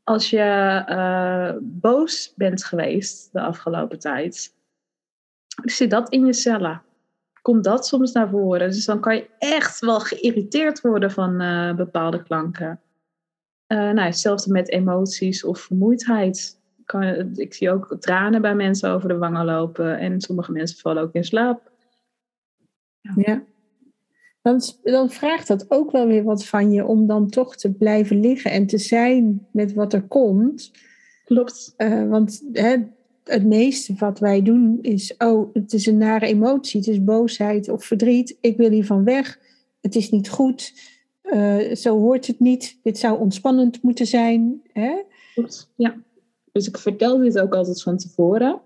[0.10, 4.56] Als je eh, boos bent geweest de afgelopen tijd,
[5.64, 6.82] zit dat in je cellen.
[7.42, 8.70] Komt dat soms naar voren.
[8.70, 12.82] Dus dan kan je echt wel geïrriteerd worden van eh, bepaalde klanken.
[13.68, 17.04] Eh, nou, hetzelfde met emoties of vermoeidheid kan,
[17.36, 19.98] ik zie ook tranen bij mensen over de wangen lopen.
[19.98, 21.72] En sommige mensen vallen ook in slaap.
[23.16, 23.44] Ja.
[24.42, 28.20] Dan, dan vraagt dat ook wel weer wat van je om dan toch te blijven
[28.20, 30.72] liggen en te zijn met wat er komt.
[31.26, 31.74] Klopt.
[31.78, 32.76] Uh, want hè,
[33.24, 37.70] het meeste wat wij doen is, oh, het is een nare emotie, het is boosheid
[37.70, 39.40] of verdriet, ik wil hiervan weg,
[39.82, 40.74] het is niet goed,
[41.24, 44.62] uh, zo hoort het niet, dit zou ontspannend moeten zijn.
[44.74, 45.02] Hè?
[45.34, 45.96] Klopt, ja.
[46.52, 48.62] Dus ik vertel dit ook altijd van tevoren.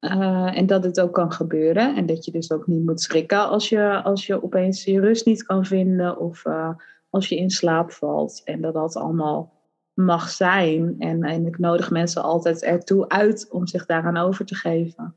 [0.00, 1.96] Uh, en dat het ook kan gebeuren.
[1.96, 5.26] En dat je dus ook niet moet schrikken als je, als je opeens je rust
[5.26, 6.18] niet kan vinden.
[6.18, 6.70] Of uh,
[7.10, 8.42] als je in slaap valt.
[8.44, 9.52] En dat dat allemaal
[9.94, 10.96] mag zijn.
[10.98, 15.14] En, en ik nodig mensen altijd ertoe uit om zich daaraan over te geven.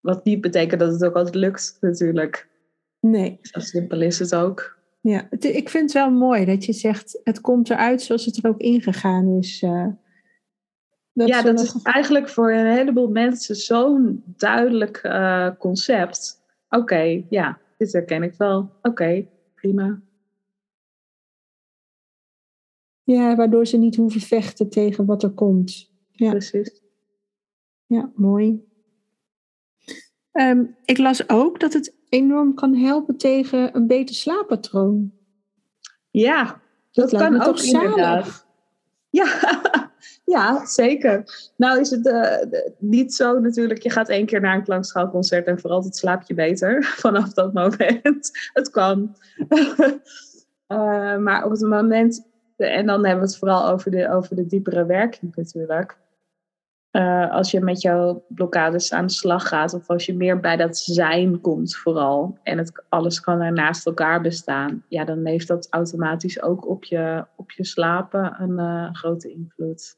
[0.00, 2.48] Wat niet betekent dat het ook altijd lukt natuurlijk.
[3.00, 3.38] Nee.
[3.42, 4.78] Zo simpel is het ook.
[5.00, 8.50] Ja, ik vind het wel mooi dat je zegt, het komt eruit zoals het er
[8.50, 9.62] ook ingegaan is.
[9.62, 9.86] Uh,
[11.14, 16.42] dat ja, dat is eigenlijk voor een heleboel mensen zo'n duidelijk uh, concept.
[16.68, 18.58] Oké, okay, ja, dit herken ik wel.
[18.58, 20.02] Oké, okay, prima.
[23.02, 25.92] Ja, waardoor ze niet hoeven vechten tegen wat er komt.
[26.10, 26.30] Ja.
[26.30, 26.82] Precies.
[27.86, 28.64] Ja, mooi.
[30.32, 35.12] Um, ik las ook dat het enorm kan helpen tegen een beter slaappatroon.
[36.10, 36.60] Ja,
[36.92, 38.43] dat, dat kan ook inderdaad.
[39.14, 39.26] Ja,
[40.34, 41.24] ja, zeker.
[41.56, 45.60] Nou is het uh, niet zo natuurlijk, je gaat één keer naar een klankschaalconcert en
[45.60, 48.30] voor altijd slaap je beter vanaf dat moment.
[48.52, 49.16] het kan.
[50.68, 54.46] uh, maar op het moment, en dan hebben we het vooral over de, over de
[54.46, 55.96] diepere werking natuurlijk.
[56.96, 60.56] Uh, als je met jouw blokkades aan de slag gaat, of als je meer bij
[60.56, 65.48] dat zijn komt vooral, en het, alles kan er naast elkaar bestaan, ja, dan heeft
[65.48, 69.96] dat automatisch ook op je, op je slapen een uh, grote invloed.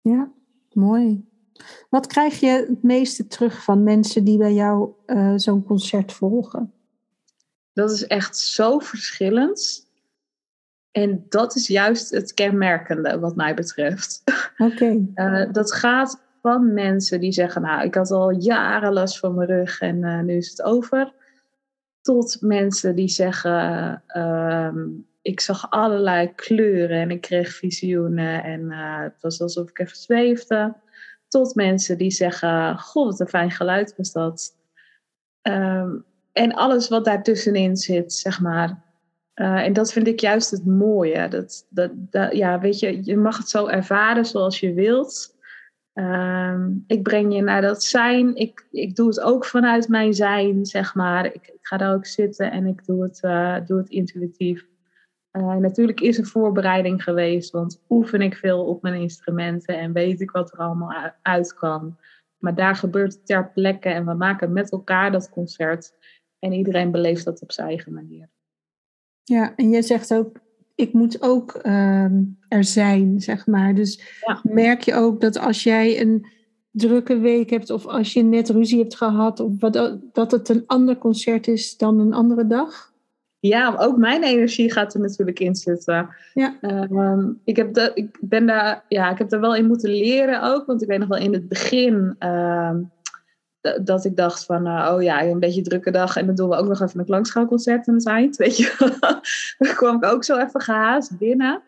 [0.00, 0.32] Ja,
[0.72, 1.28] mooi.
[1.90, 6.72] Wat krijg je het meeste terug van mensen die bij jou uh, zo'n concert volgen?
[7.72, 9.83] Dat is echt zo verschillend.
[10.94, 14.22] En dat is juist het kenmerkende wat mij betreft.
[14.58, 14.72] Oké.
[14.72, 15.08] Okay.
[15.44, 19.48] Uh, dat gaat van mensen die zeggen, nou, ik had al jaren last van mijn
[19.48, 21.12] rug en uh, nu is het over.
[22.00, 24.74] Tot mensen die zeggen, uh,
[25.22, 29.96] ik zag allerlei kleuren en ik kreeg visioenen en uh, het was alsof ik even
[29.96, 30.74] zweefde.
[31.28, 34.56] Tot mensen die zeggen, goh, wat een fijn geluid was dat.
[35.42, 38.82] Um, en alles wat daartussenin zit, zeg maar.
[39.34, 41.28] Uh, en dat vind ik juist het mooie.
[41.28, 45.34] Dat, dat, dat, ja, weet je, je mag het zo ervaren zoals je wilt.
[45.94, 48.36] Um, ik breng je naar dat zijn.
[48.36, 51.26] Ik, ik doe het ook vanuit mijn zijn, zeg maar.
[51.26, 54.66] Ik, ik ga daar ook zitten en ik doe het, uh, doe het intuïtief.
[55.32, 60.20] Uh, natuurlijk is er voorbereiding geweest, want oefen ik veel op mijn instrumenten en weet
[60.20, 61.96] ik wat er allemaal uit kan.
[62.38, 65.92] Maar daar gebeurt het ter plekke en we maken met elkaar dat concert.
[66.38, 68.28] En iedereen beleeft dat op zijn eigen manier.
[69.24, 70.40] Ja, en jij zegt ook,
[70.74, 72.04] ik moet ook uh,
[72.48, 73.74] er zijn, zeg maar.
[73.74, 74.40] Dus ja.
[74.42, 76.26] merk je ook dat als jij een
[76.70, 80.62] drukke week hebt of als je net ruzie hebt gehad, of wat, dat het een
[80.66, 82.92] ander concert is dan een andere dag?
[83.38, 86.08] Ja, ook mijn energie gaat er natuurlijk in zitten.
[86.34, 86.58] Ja.
[86.60, 90.42] Uh, ik, heb de, ik, ben daar, ja, ik heb er wel in moeten leren
[90.42, 92.74] ook, want ik weet nog wel in het begin uh,
[93.82, 96.56] dat ik dacht van, uh, oh ja, een beetje drukke dag en dan doen we
[96.56, 98.96] ook nog even een klankschaalconcert aan het eind, weet je.
[99.58, 101.62] dan kwam ik ook zo even gehaast binnen.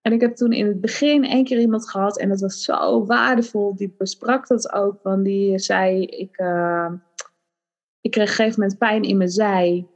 [0.00, 3.06] En ik heb toen in het begin één keer iemand gehad en dat was zo
[3.06, 3.76] waardevol.
[3.76, 6.90] Die besprak dat ook, want die zei, ik, uh,
[8.00, 9.86] ik kreeg op een gegeven moment pijn in mijn zij.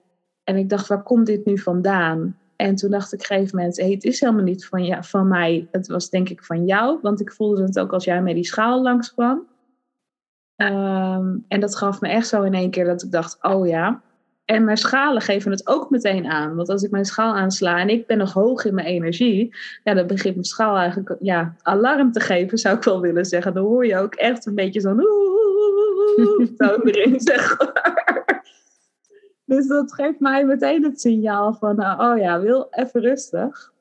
[0.45, 2.38] En ik dacht, waar komt dit nu vandaan?
[2.57, 5.03] En toen dacht ik op een gegeven moment, hey, het is helemaal niet van, ja,
[5.03, 5.69] van mij.
[5.71, 8.45] Het was denk ik van jou, want ik voelde het ook als jij met die
[8.45, 9.50] schaal langskwam.
[10.62, 14.03] Um, en dat gaf me echt zo in één keer dat ik dacht, oh ja.
[14.44, 16.55] En mijn schalen geven het ook meteen aan.
[16.57, 19.94] Want als ik mijn schaal aansla en ik ben nog hoog in mijn energie, ja,
[19.94, 23.55] dan begint mijn schaal eigenlijk ja, alarm te geven, zou ik wel willen zeggen.
[23.55, 25.01] Dan hoor je ook echt een beetje zo'n
[26.59, 28.44] zo erin, zeg maar.
[29.44, 33.73] Dus dat geeft mij meteen het signaal van, oh ja, wil even rustig.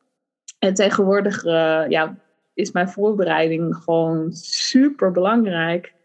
[0.60, 2.16] En tegenwoordig uh, ja,
[2.54, 5.98] is mijn voorbereiding gewoon super belangrijk.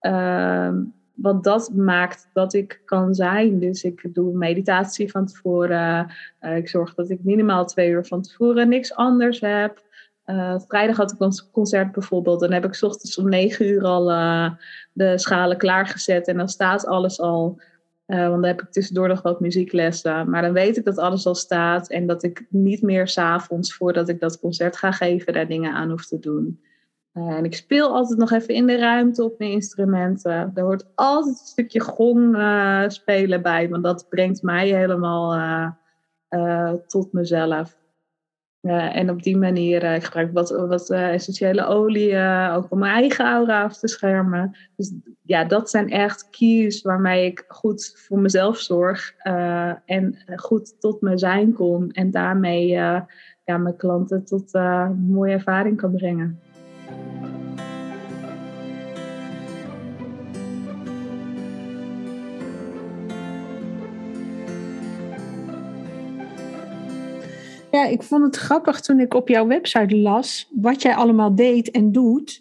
[0.00, 0.70] Uh,
[1.22, 3.58] want dat maakt dat ik kan zijn.
[3.58, 6.10] Dus ik doe meditatie van tevoren.
[6.40, 9.82] Uh, ik zorg dat ik minimaal twee uur van tevoren niks anders heb.
[10.26, 12.40] Uh, vrijdag had ik een concert bijvoorbeeld.
[12.40, 14.50] Dan heb ik ochtends om negen uur al uh,
[14.92, 16.28] de schalen klaargezet.
[16.28, 17.60] En dan staat alles al.
[18.06, 20.30] want dan heb ik tussendoor nog wat muzieklessen.
[20.30, 21.90] Maar dan weet ik dat alles al staat.
[21.90, 25.90] En dat ik niet meer s'avonds, voordat ik dat concert ga geven, daar dingen aan
[25.90, 26.60] hoef te doen.
[27.14, 30.50] Uh, en ik speel altijd nog even in de ruimte op mijn instrumenten.
[30.54, 35.36] Er hoort altijd een stukje gong uh, spelen bij, want dat brengt mij helemaal
[36.30, 37.78] uh, tot mezelf.
[38.60, 42.18] en op die manier, ik gebruik wat, wat essentiële olie,
[42.52, 44.56] ook om mijn eigen aura af te schermen.
[44.76, 44.92] Dus
[45.22, 49.14] ja, dat zijn echt keys waarmee ik goed voor mezelf zorg
[49.84, 51.90] en goed tot mijn zijn kom.
[51.90, 53.06] En daarmee ja,
[53.44, 56.40] mijn klanten tot een mooie ervaring kan brengen.
[67.70, 71.70] Ja, ik vond het grappig toen ik op jouw website las wat jij allemaal deed
[71.70, 72.40] en doet.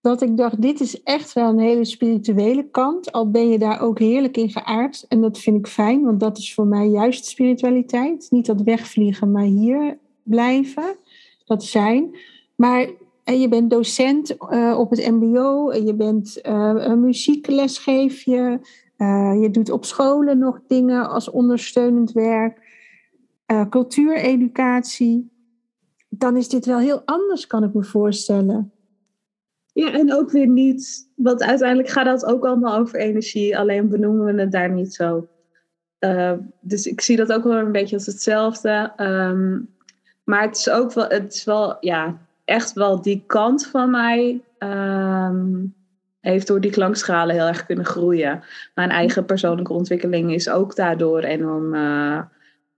[0.00, 3.12] Dat ik dacht, dit is echt wel een hele spirituele kant.
[3.12, 5.04] Al ben je daar ook heerlijk in geaard.
[5.08, 8.26] En dat vind ik fijn, want dat is voor mij juist spiritualiteit.
[8.30, 10.96] Niet dat wegvliegen, maar hier blijven.
[11.44, 12.16] Dat zijn.
[12.54, 12.88] Maar
[13.26, 15.70] en je bent docent uh, op het MBO.
[15.70, 18.58] En je bent uh, een muziekles je.
[18.98, 22.64] Uh, je doet op scholen nog dingen als ondersteunend werk
[23.70, 25.30] cultuureducatie,
[26.08, 28.72] dan is dit wel heel anders, kan ik me voorstellen.
[29.72, 34.34] Ja, en ook weer niet, want uiteindelijk gaat dat ook allemaal over energie, alleen benoemen
[34.34, 35.28] we het daar niet zo.
[36.60, 38.92] Dus ik zie dat ook wel een beetje als hetzelfde.
[38.96, 39.74] Um,
[40.24, 44.40] maar het is ook wel, het is wel, ja, echt wel die kant van mij.
[44.58, 45.74] Um,
[46.26, 48.42] heeft door die klankschalen heel erg kunnen groeien.
[48.74, 52.20] Mijn eigen persoonlijke ontwikkeling is ook daardoor enorm uh,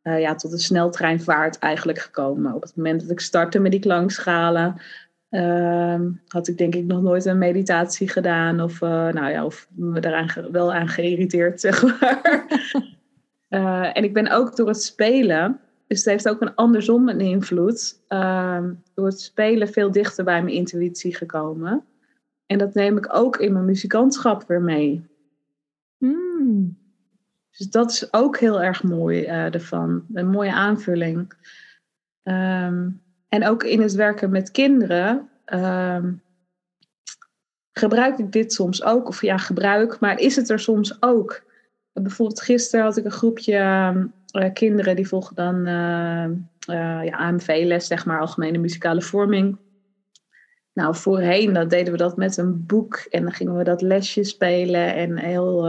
[0.02, 2.54] uh, ja, tot een sneltreinvaart eigenlijk gekomen.
[2.54, 4.80] Op het moment dat ik startte met die klankschalen,
[5.30, 8.60] uh, had ik denk ik nog nooit een meditatie gedaan.
[8.60, 12.46] Of, uh, nou ja, of me daaraan wel aan geïrriteerd, zeg maar.
[13.92, 18.00] en ik ben ook door het spelen, dus het heeft ook een andersom een invloed.
[18.08, 21.84] Ehm, door het spelen veel dichter bij mijn intuïtie gekomen.
[22.46, 25.06] En dat neem ik ook in mijn muzikantschap weer mee.
[25.98, 26.78] Mm.
[27.56, 30.06] Dus dat is ook heel erg mooi uh, ervan.
[30.12, 31.32] Een mooie aanvulling.
[32.22, 36.22] Um, en ook in het werken met kinderen um,
[37.72, 39.08] gebruik ik dit soms ook.
[39.08, 41.46] Of ja, gebruik, maar is het er soms ook?
[41.92, 48.06] Bijvoorbeeld gisteren had ik een groepje uh, kinderen die volgen dan uh, ja, AMV-les, zeg
[48.06, 49.58] maar, algemene muzikale vorming.
[50.72, 54.24] Nou, voorheen dat deden we dat met een boek en dan gingen we dat lesje
[54.24, 55.68] spelen en heel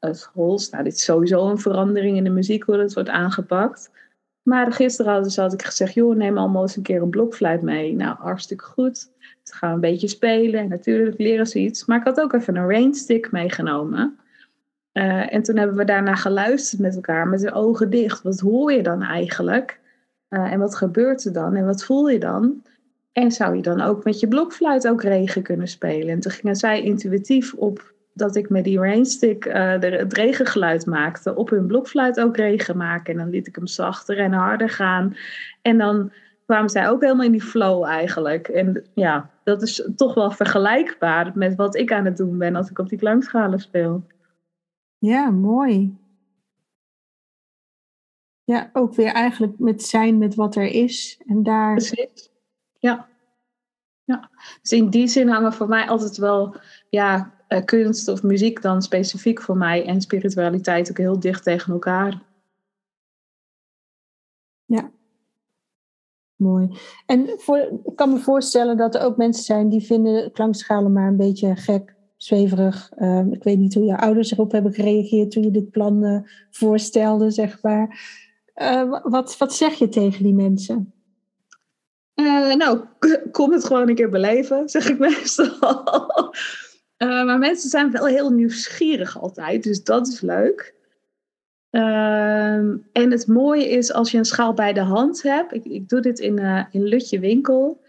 [0.00, 0.70] schools.
[0.70, 3.90] Nou, dit is sowieso een verandering in de muziek hoe het wordt aangepakt.
[4.42, 7.94] Maar gisteren had, had ik gezegd, joh, neem allemaal eens een keer een blokfluit mee.
[7.94, 9.10] Nou, hartstikke goed.
[9.42, 10.60] Dus gaan een beetje spelen.
[10.60, 11.84] En natuurlijk leren ze iets.
[11.84, 14.18] Maar ik had ook even een rain stick meegenomen.
[14.92, 18.22] Uh, en toen hebben we daarna geluisterd met elkaar, met de ogen dicht.
[18.22, 19.80] Wat hoor je dan eigenlijk?
[20.30, 21.54] Uh, en wat gebeurt er dan?
[21.54, 22.62] En wat voel je dan?
[23.12, 26.08] En zou je dan ook met je blokfluit ook regen kunnen spelen?
[26.08, 31.34] En toen gingen zij intuïtief op dat ik met die rainstick uh, het regengeluid maakte.
[31.34, 33.12] Op hun blokfluit ook regen maken.
[33.12, 35.16] En dan liet ik hem zachter en harder gaan.
[35.62, 36.12] En dan
[36.46, 38.48] kwamen zij ook helemaal in die flow eigenlijk.
[38.48, 42.70] En ja, dat is toch wel vergelijkbaar met wat ik aan het doen ben als
[42.70, 44.04] ik op die klankschalen speel.
[45.00, 45.98] Ja, mooi.
[48.44, 51.20] Ja, ook weer eigenlijk met zijn met wat er is.
[51.26, 51.74] En daar...
[51.74, 52.30] Precies.
[52.78, 53.08] Ja.
[54.04, 54.30] ja.
[54.62, 56.56] Dus in die zin hangen voor mij altijd wel
[56.90, 61.72] ja, uh, kunst of muziek dan specifiek voor mij en spiritualiteit ook heel dicht tegen
[61.72, 62.22] elkaar.
[64.64, 64.90] Ja,
[66.36, 66.78] mooi.
[67.06, 71.08] En voor, ik kan me voorstellen dat er ook mensen zijn die vinden klankschalen maar
[71.08, 72.90] een beetje gek, zweverig.
[72.98, 76.20] Uh, ik weet niet hoe je ouders erop hebben gereageerd toen je dit plan uh,
[76.50, 78.00] voorstelde, zeg maar.
[78.56, 80.92] Uh, wat, wat zeg je tegen die mensen?
[82.56, 82.80] nou,
[83.30, 86.32] kom het gewoon een keer beleven, zeg ik meestal.
[86.98, 90.74] Uh, maar mensen zijn wel heel nieuwsgierig altijd, dus dat is leuk.
[91.70, 95.54] Ehm, en het mooie is als je een schaal bij de hand hebt.
[95.54, 97.80] Ik, ik doe dit in, in Lutje Winkel.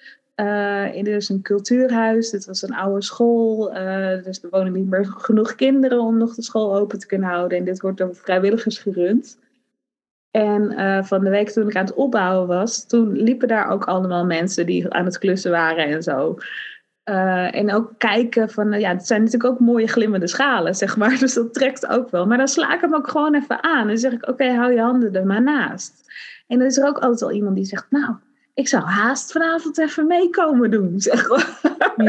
[0.93, 3.77] Dit is een cultuurhuis, dit was een oude school.
[3.77, 7.29] Uh, dus er wonen niet meer genoeg kinderen om nog de school open te kunnen
[7.29, 7.57] houden.
[7.57, 9.39] En dit wordt door vrijwilligers gerund.
[10.31, 13.83] En uh, van de week toen ik aan het opbouwen was, toen liepen daar ook
[13.85, 16.37] allemaal mensen die aan het klussen waren en zo.
[17.03, 21.19] En ook kijken van, ja, het zijn natuurlijk ook mooie glimmende schalen, zeg maar.
[21.19, 22.27] Dus dat trekt ook wel.
[22.27, 23.89] Maar dan sla ik hem ook gewoon even aan.
[23.89, 26.11] En zeg ik, oké, hou je handen er maar naast.
[26.47, 28.15] En dan is er ook altijd al iemand die zegt, nou,
[28.53, 31.59] ik zou haast vanavond even meekomen doen, zeg maar.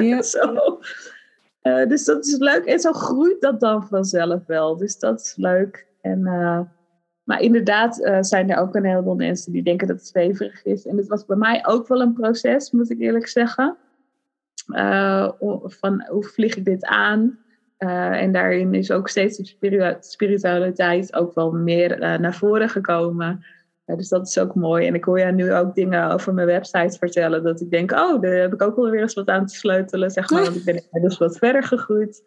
[0.02, 0.22] Ja.
[0.36, 0.80] zo.
[1.62, 2.64] Uh, dus dat is leuk.
[2.64, 4.76] En zo groeit dat dan vanzelf wel.
[4.76, 5.86] Dus dat is leuk.
[6.00, 6.20] En...
[6.20, 6.60] Uh,
[7.22, 10.86] maar inderdaad uh, zijn er ook een heleboel mensen die denken dat het zweverig is.
[10.86, 13.76] En het was bij mij ook wel een proces, moet ik eerlijk zeggen.
[15.64, 17.38] Van hoe vlieg ik dit aan?
[17.76, 23.44] En daarin is ook steeds de spiritualiteit ook wel meer naar voren gekomen.
[23.96, 24.86] Dus dat is ook mooi.
[24.86, 27.42] En ik hoor jou nu ook dingen over mijn website vertellen.
[27.42, 30.10] Dat ik denk, oh, daar heb ik ook wel weer eens wat aan te sleutelen.
[30.10, 32.22] Zeg maar, want ik ben dus wat verder gegroeid.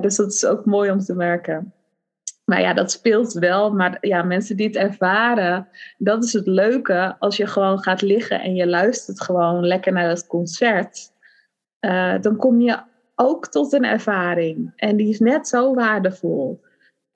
[0.00, 1.72] dus dat is ook mooi om te merken.
[2.48, 3.72] Maar ja, dat speelt wel.
[3.72, 7.16] Maar ja, mensen die het ervaren, dat is het leuke.
[7.18, 11.12] Als je gewoon gaat liggen en je luistert gewoon lekker naar het concert.
[11.80, 12.78] Uh, dan kom je
[13.14, 14.72] ook tot een ervaring.
[14.76, 16.60] En die is net zo waardevol.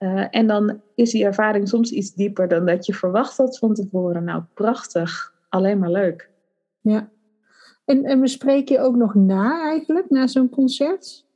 [0.02, 3.74] Uh, en dan is die ervaring soms iets dieper dan dat je verwacht had van
[3.74, 4.24] tevoren.
[4.24, 5.34] Nou, prachtig.
[5.48, 6.30] Alleen maar leuk.
[6.80, 7.08] Ja.
[7.84, 11.26] En, en bespreek je ook nog na eigenlijk, na zo'n concert?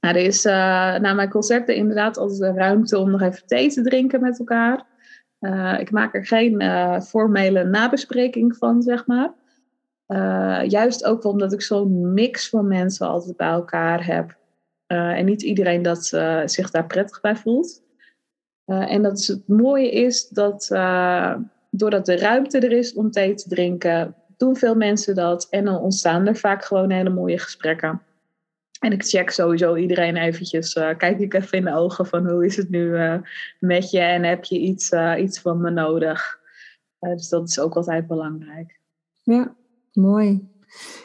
[0.00, 0.52] Nou, er is uh,
[0.98, 4.86] na mijn concerten inderdaad altijd ruimte om nog even thee te drinken met elkaar.
[5.40, 6.62] Uh, ik maak er geen
[7.02, 9.34] formele nabespreking van, zeg maar.
[10.66, 14.36] juist ook omdat ik zo'n mix van mensen altijd bij elkaar heb.
[14.86, 16.04] en niet iedereen dat
[16.44, 17.81] zich daar prettig bij voelt.
[18.64, 20.68] En dat het mooie is dat
[21.70, 25.46] doordat de ruimte er is om thee te drinken, doen veel mensen dat.
[25.50, 28.02] En dan ontstaan er vaak gewoon hele mooie gesprekken.
[28.80, 32.46] En ik check sowieso iedereen eventjes, uh, kijk ik even in de ogen van hoe
[32.46, 32.96] is het nu
[33.58, 36.40] met je en heb je iets, iets van me nodig.
[36.98, 38.80] dus dat is ook altijd belangrijk.
[39.22, 39.54] Ja,
[39.92, 40.48] mooi.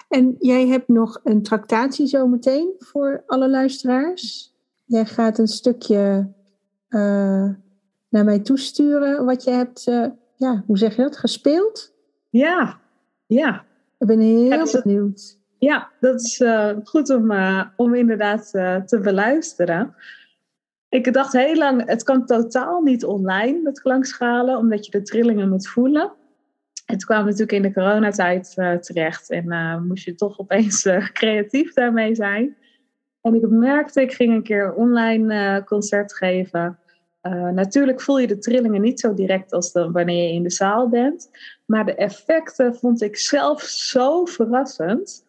[0.10, 4.54] En jij hebt nog een tractatie zometeen voor alle luisteraars.
[4.86, 6.32] Jij gaat een stukje
[8.10, 9.84] naar mij toesturen wat je hebt,
[10.36, 11.94] ja, hoe zeg je dat, gespeeld?
[12.30, 12.80] Ja,
[13.26, 13.66] ja.
[14.00, 15.38] Ik ben heel benieuwd.
[15.60, 17.32] Ja, dat is uh, goed om,
[17.76, 18.50] om inderdaad
[18.86, 19.96] te beluisteren.
[20.90, 25.50] Ik dacht heel lang, het kan totaal niet online met klankschalen, omdat je de trillingen
[25.50, 26.12] moet voelen.
[26.86, 32.58] Het kwam natuurlijk in de coronatijd terecht en moest je toch opeens creatief daarmee zijn.
[33.28, 36.80] En ik merkte, ik ging een keer online concert geven.
[37.54, 40.90] natuurlijk voel je de trillingen niet zo direct als de, wanneer je in de zaal
[40.90, 41.30] bent.
[41.66, 45.26] Maar de effecten vond ik zelf zo verrassend.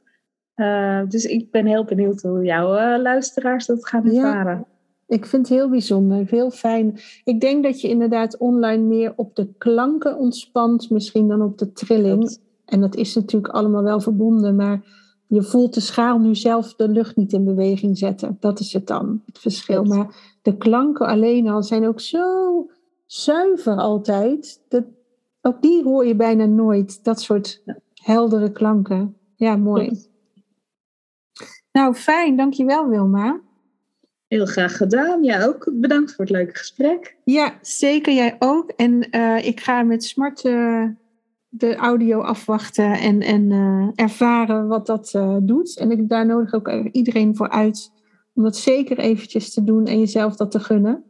[0.57, 4.57] Uh, dus ik ben heel benieuwd hoe jouw uh, luisteraars dat gaan ervaren.
[4.57, 4.67] Ja,
[5.07, 6.99] ik vind het heel bijzonder, heel fijn.
[7.25, 11.73] Ik denk dat je inderdaad online meer op de klanken ontspant, misschien dan op de
[11.73, 12.39] trilling.
[12.65, 14.81] En dat is natuurlijk allemaal wel verbonden, maar
[15.29, 18.37] je voelt de schaal nu zelf de lucht niet in beweging zetten.
[18.41, 19.85] Dat is het dan, het verschil.
[19.85, 22.71] Maar de klanken alleen al zijn ook zo
[23.07, 24.61] zuiver altijd.
[24.69, 24.85] Dat,
[25.43, 27.63] ook die hoor je bijna nooit, dat soort
[27.95, 29.17] heldere klanken.
[29.37, 30.07] Ja, mooi.
[31.73, 32.37] Nou, fijn.
[32.37, 33.41] Dankjewel, Wilma.
[34.29, 35.23] Heel graag gedaan.
[35.23, 37.17] Ja, ook bedankt voor het leuke gesprek.
[37.25, 38.13] Ja, zeker.
[38.15, 38.71] Jij ook.
[38.71, 40.85] En uh, ik ga met smart uh,
[41.49, 45.79] de audio afwachten en, en uh, ervaren wat dat doet.
[45.79, 47.93] En ik daar nodig ook iedereen voor uit
[48.35, 51.05] om dat zeker eventjes te doen en jezelf dat te gunnen.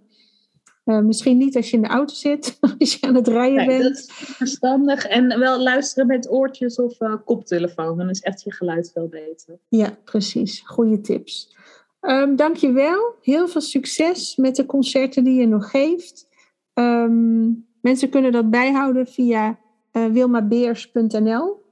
[0.84, 3.66] Uh, misschien niet als je in de auto zit, als je aan het rijden nee,
[3.66, 3.82] bent.
[3.82, 5.05] Dat is verstandig.
[5.07, 7.99] En wel luisteren met oortjes of koptelefoon.
[7.99, 9.59] Dan is echt je geluid veel beter.
[9.68, 10.62] Ja, precies.
[10.64, 11.57] Goede tips.
[12.01, 13.14] Um, dankjewel.
[13.22, 16.28] Heel veel succes met de concerten die je nog geeft.
[16.74, 19.59] Um, mensen kunnen dat bijhouden via
[20.07, 21.66] wilmabeers.nl.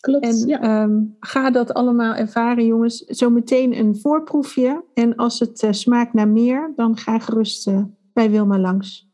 [0.00, 0.82] Klopt, en ja.
[0.82, 2.96] um, ga dat allemaal ervaren, jongens.
[2.96, 4.84] Zometeen een voorproefje.
[4.94, 7.70] En als het smaakt naar meer, dan ga gerust
[8.12, 9.08] bij Wilma langs.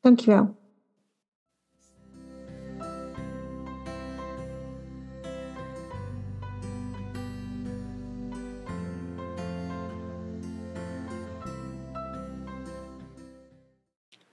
[0.00, 0.58] Dankjewel.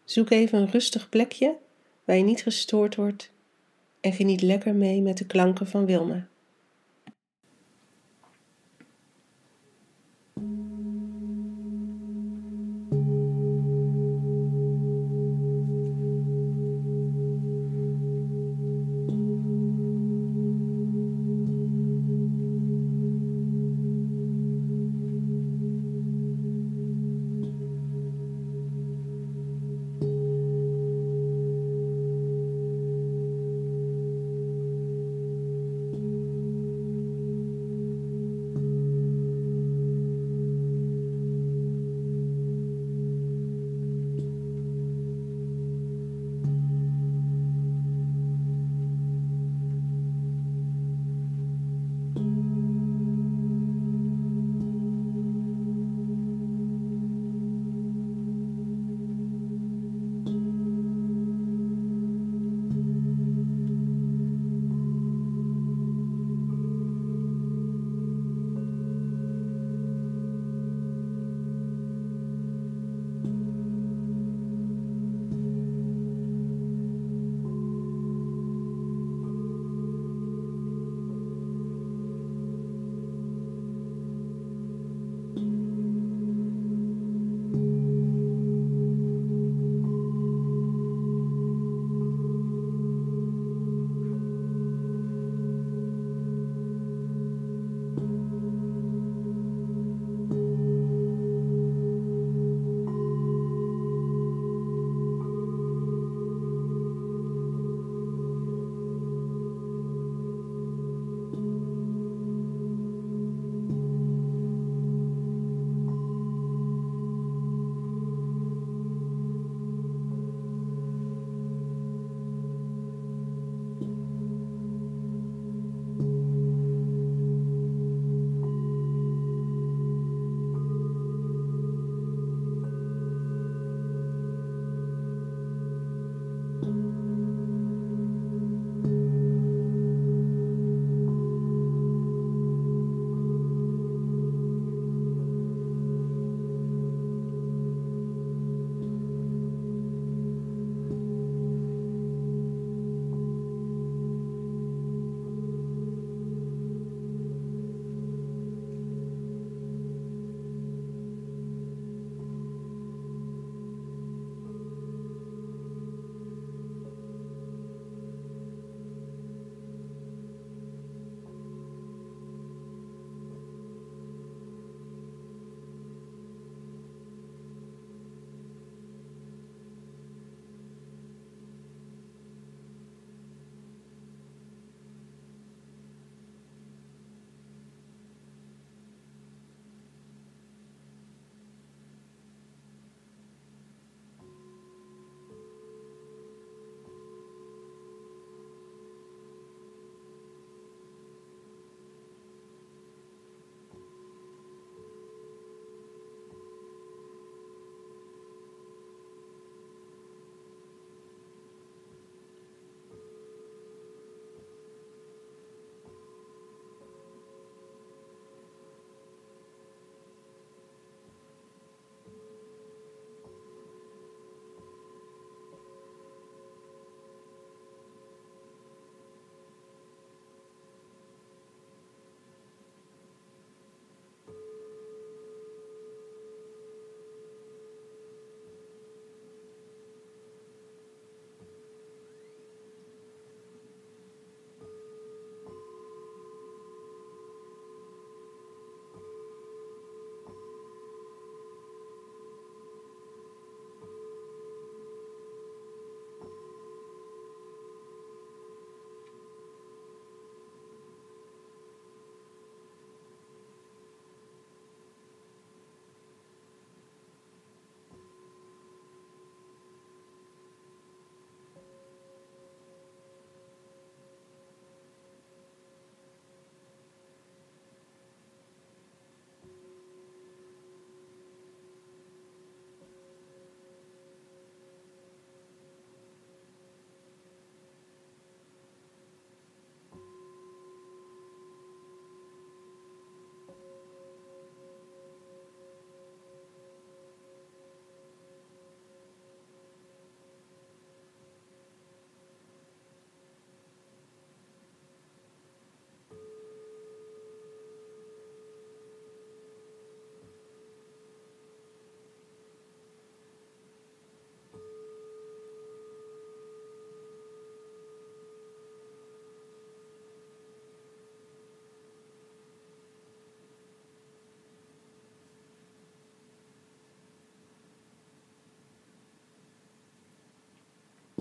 [0.03, 1.57] Zoek even een rustig plekje
[2.07, 3.31] waar je niet gestoord wordt
[4.01, 6.27] en geniet lekker mee met de klanken van Wilma.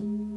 [0.07, 0.36] Thank you.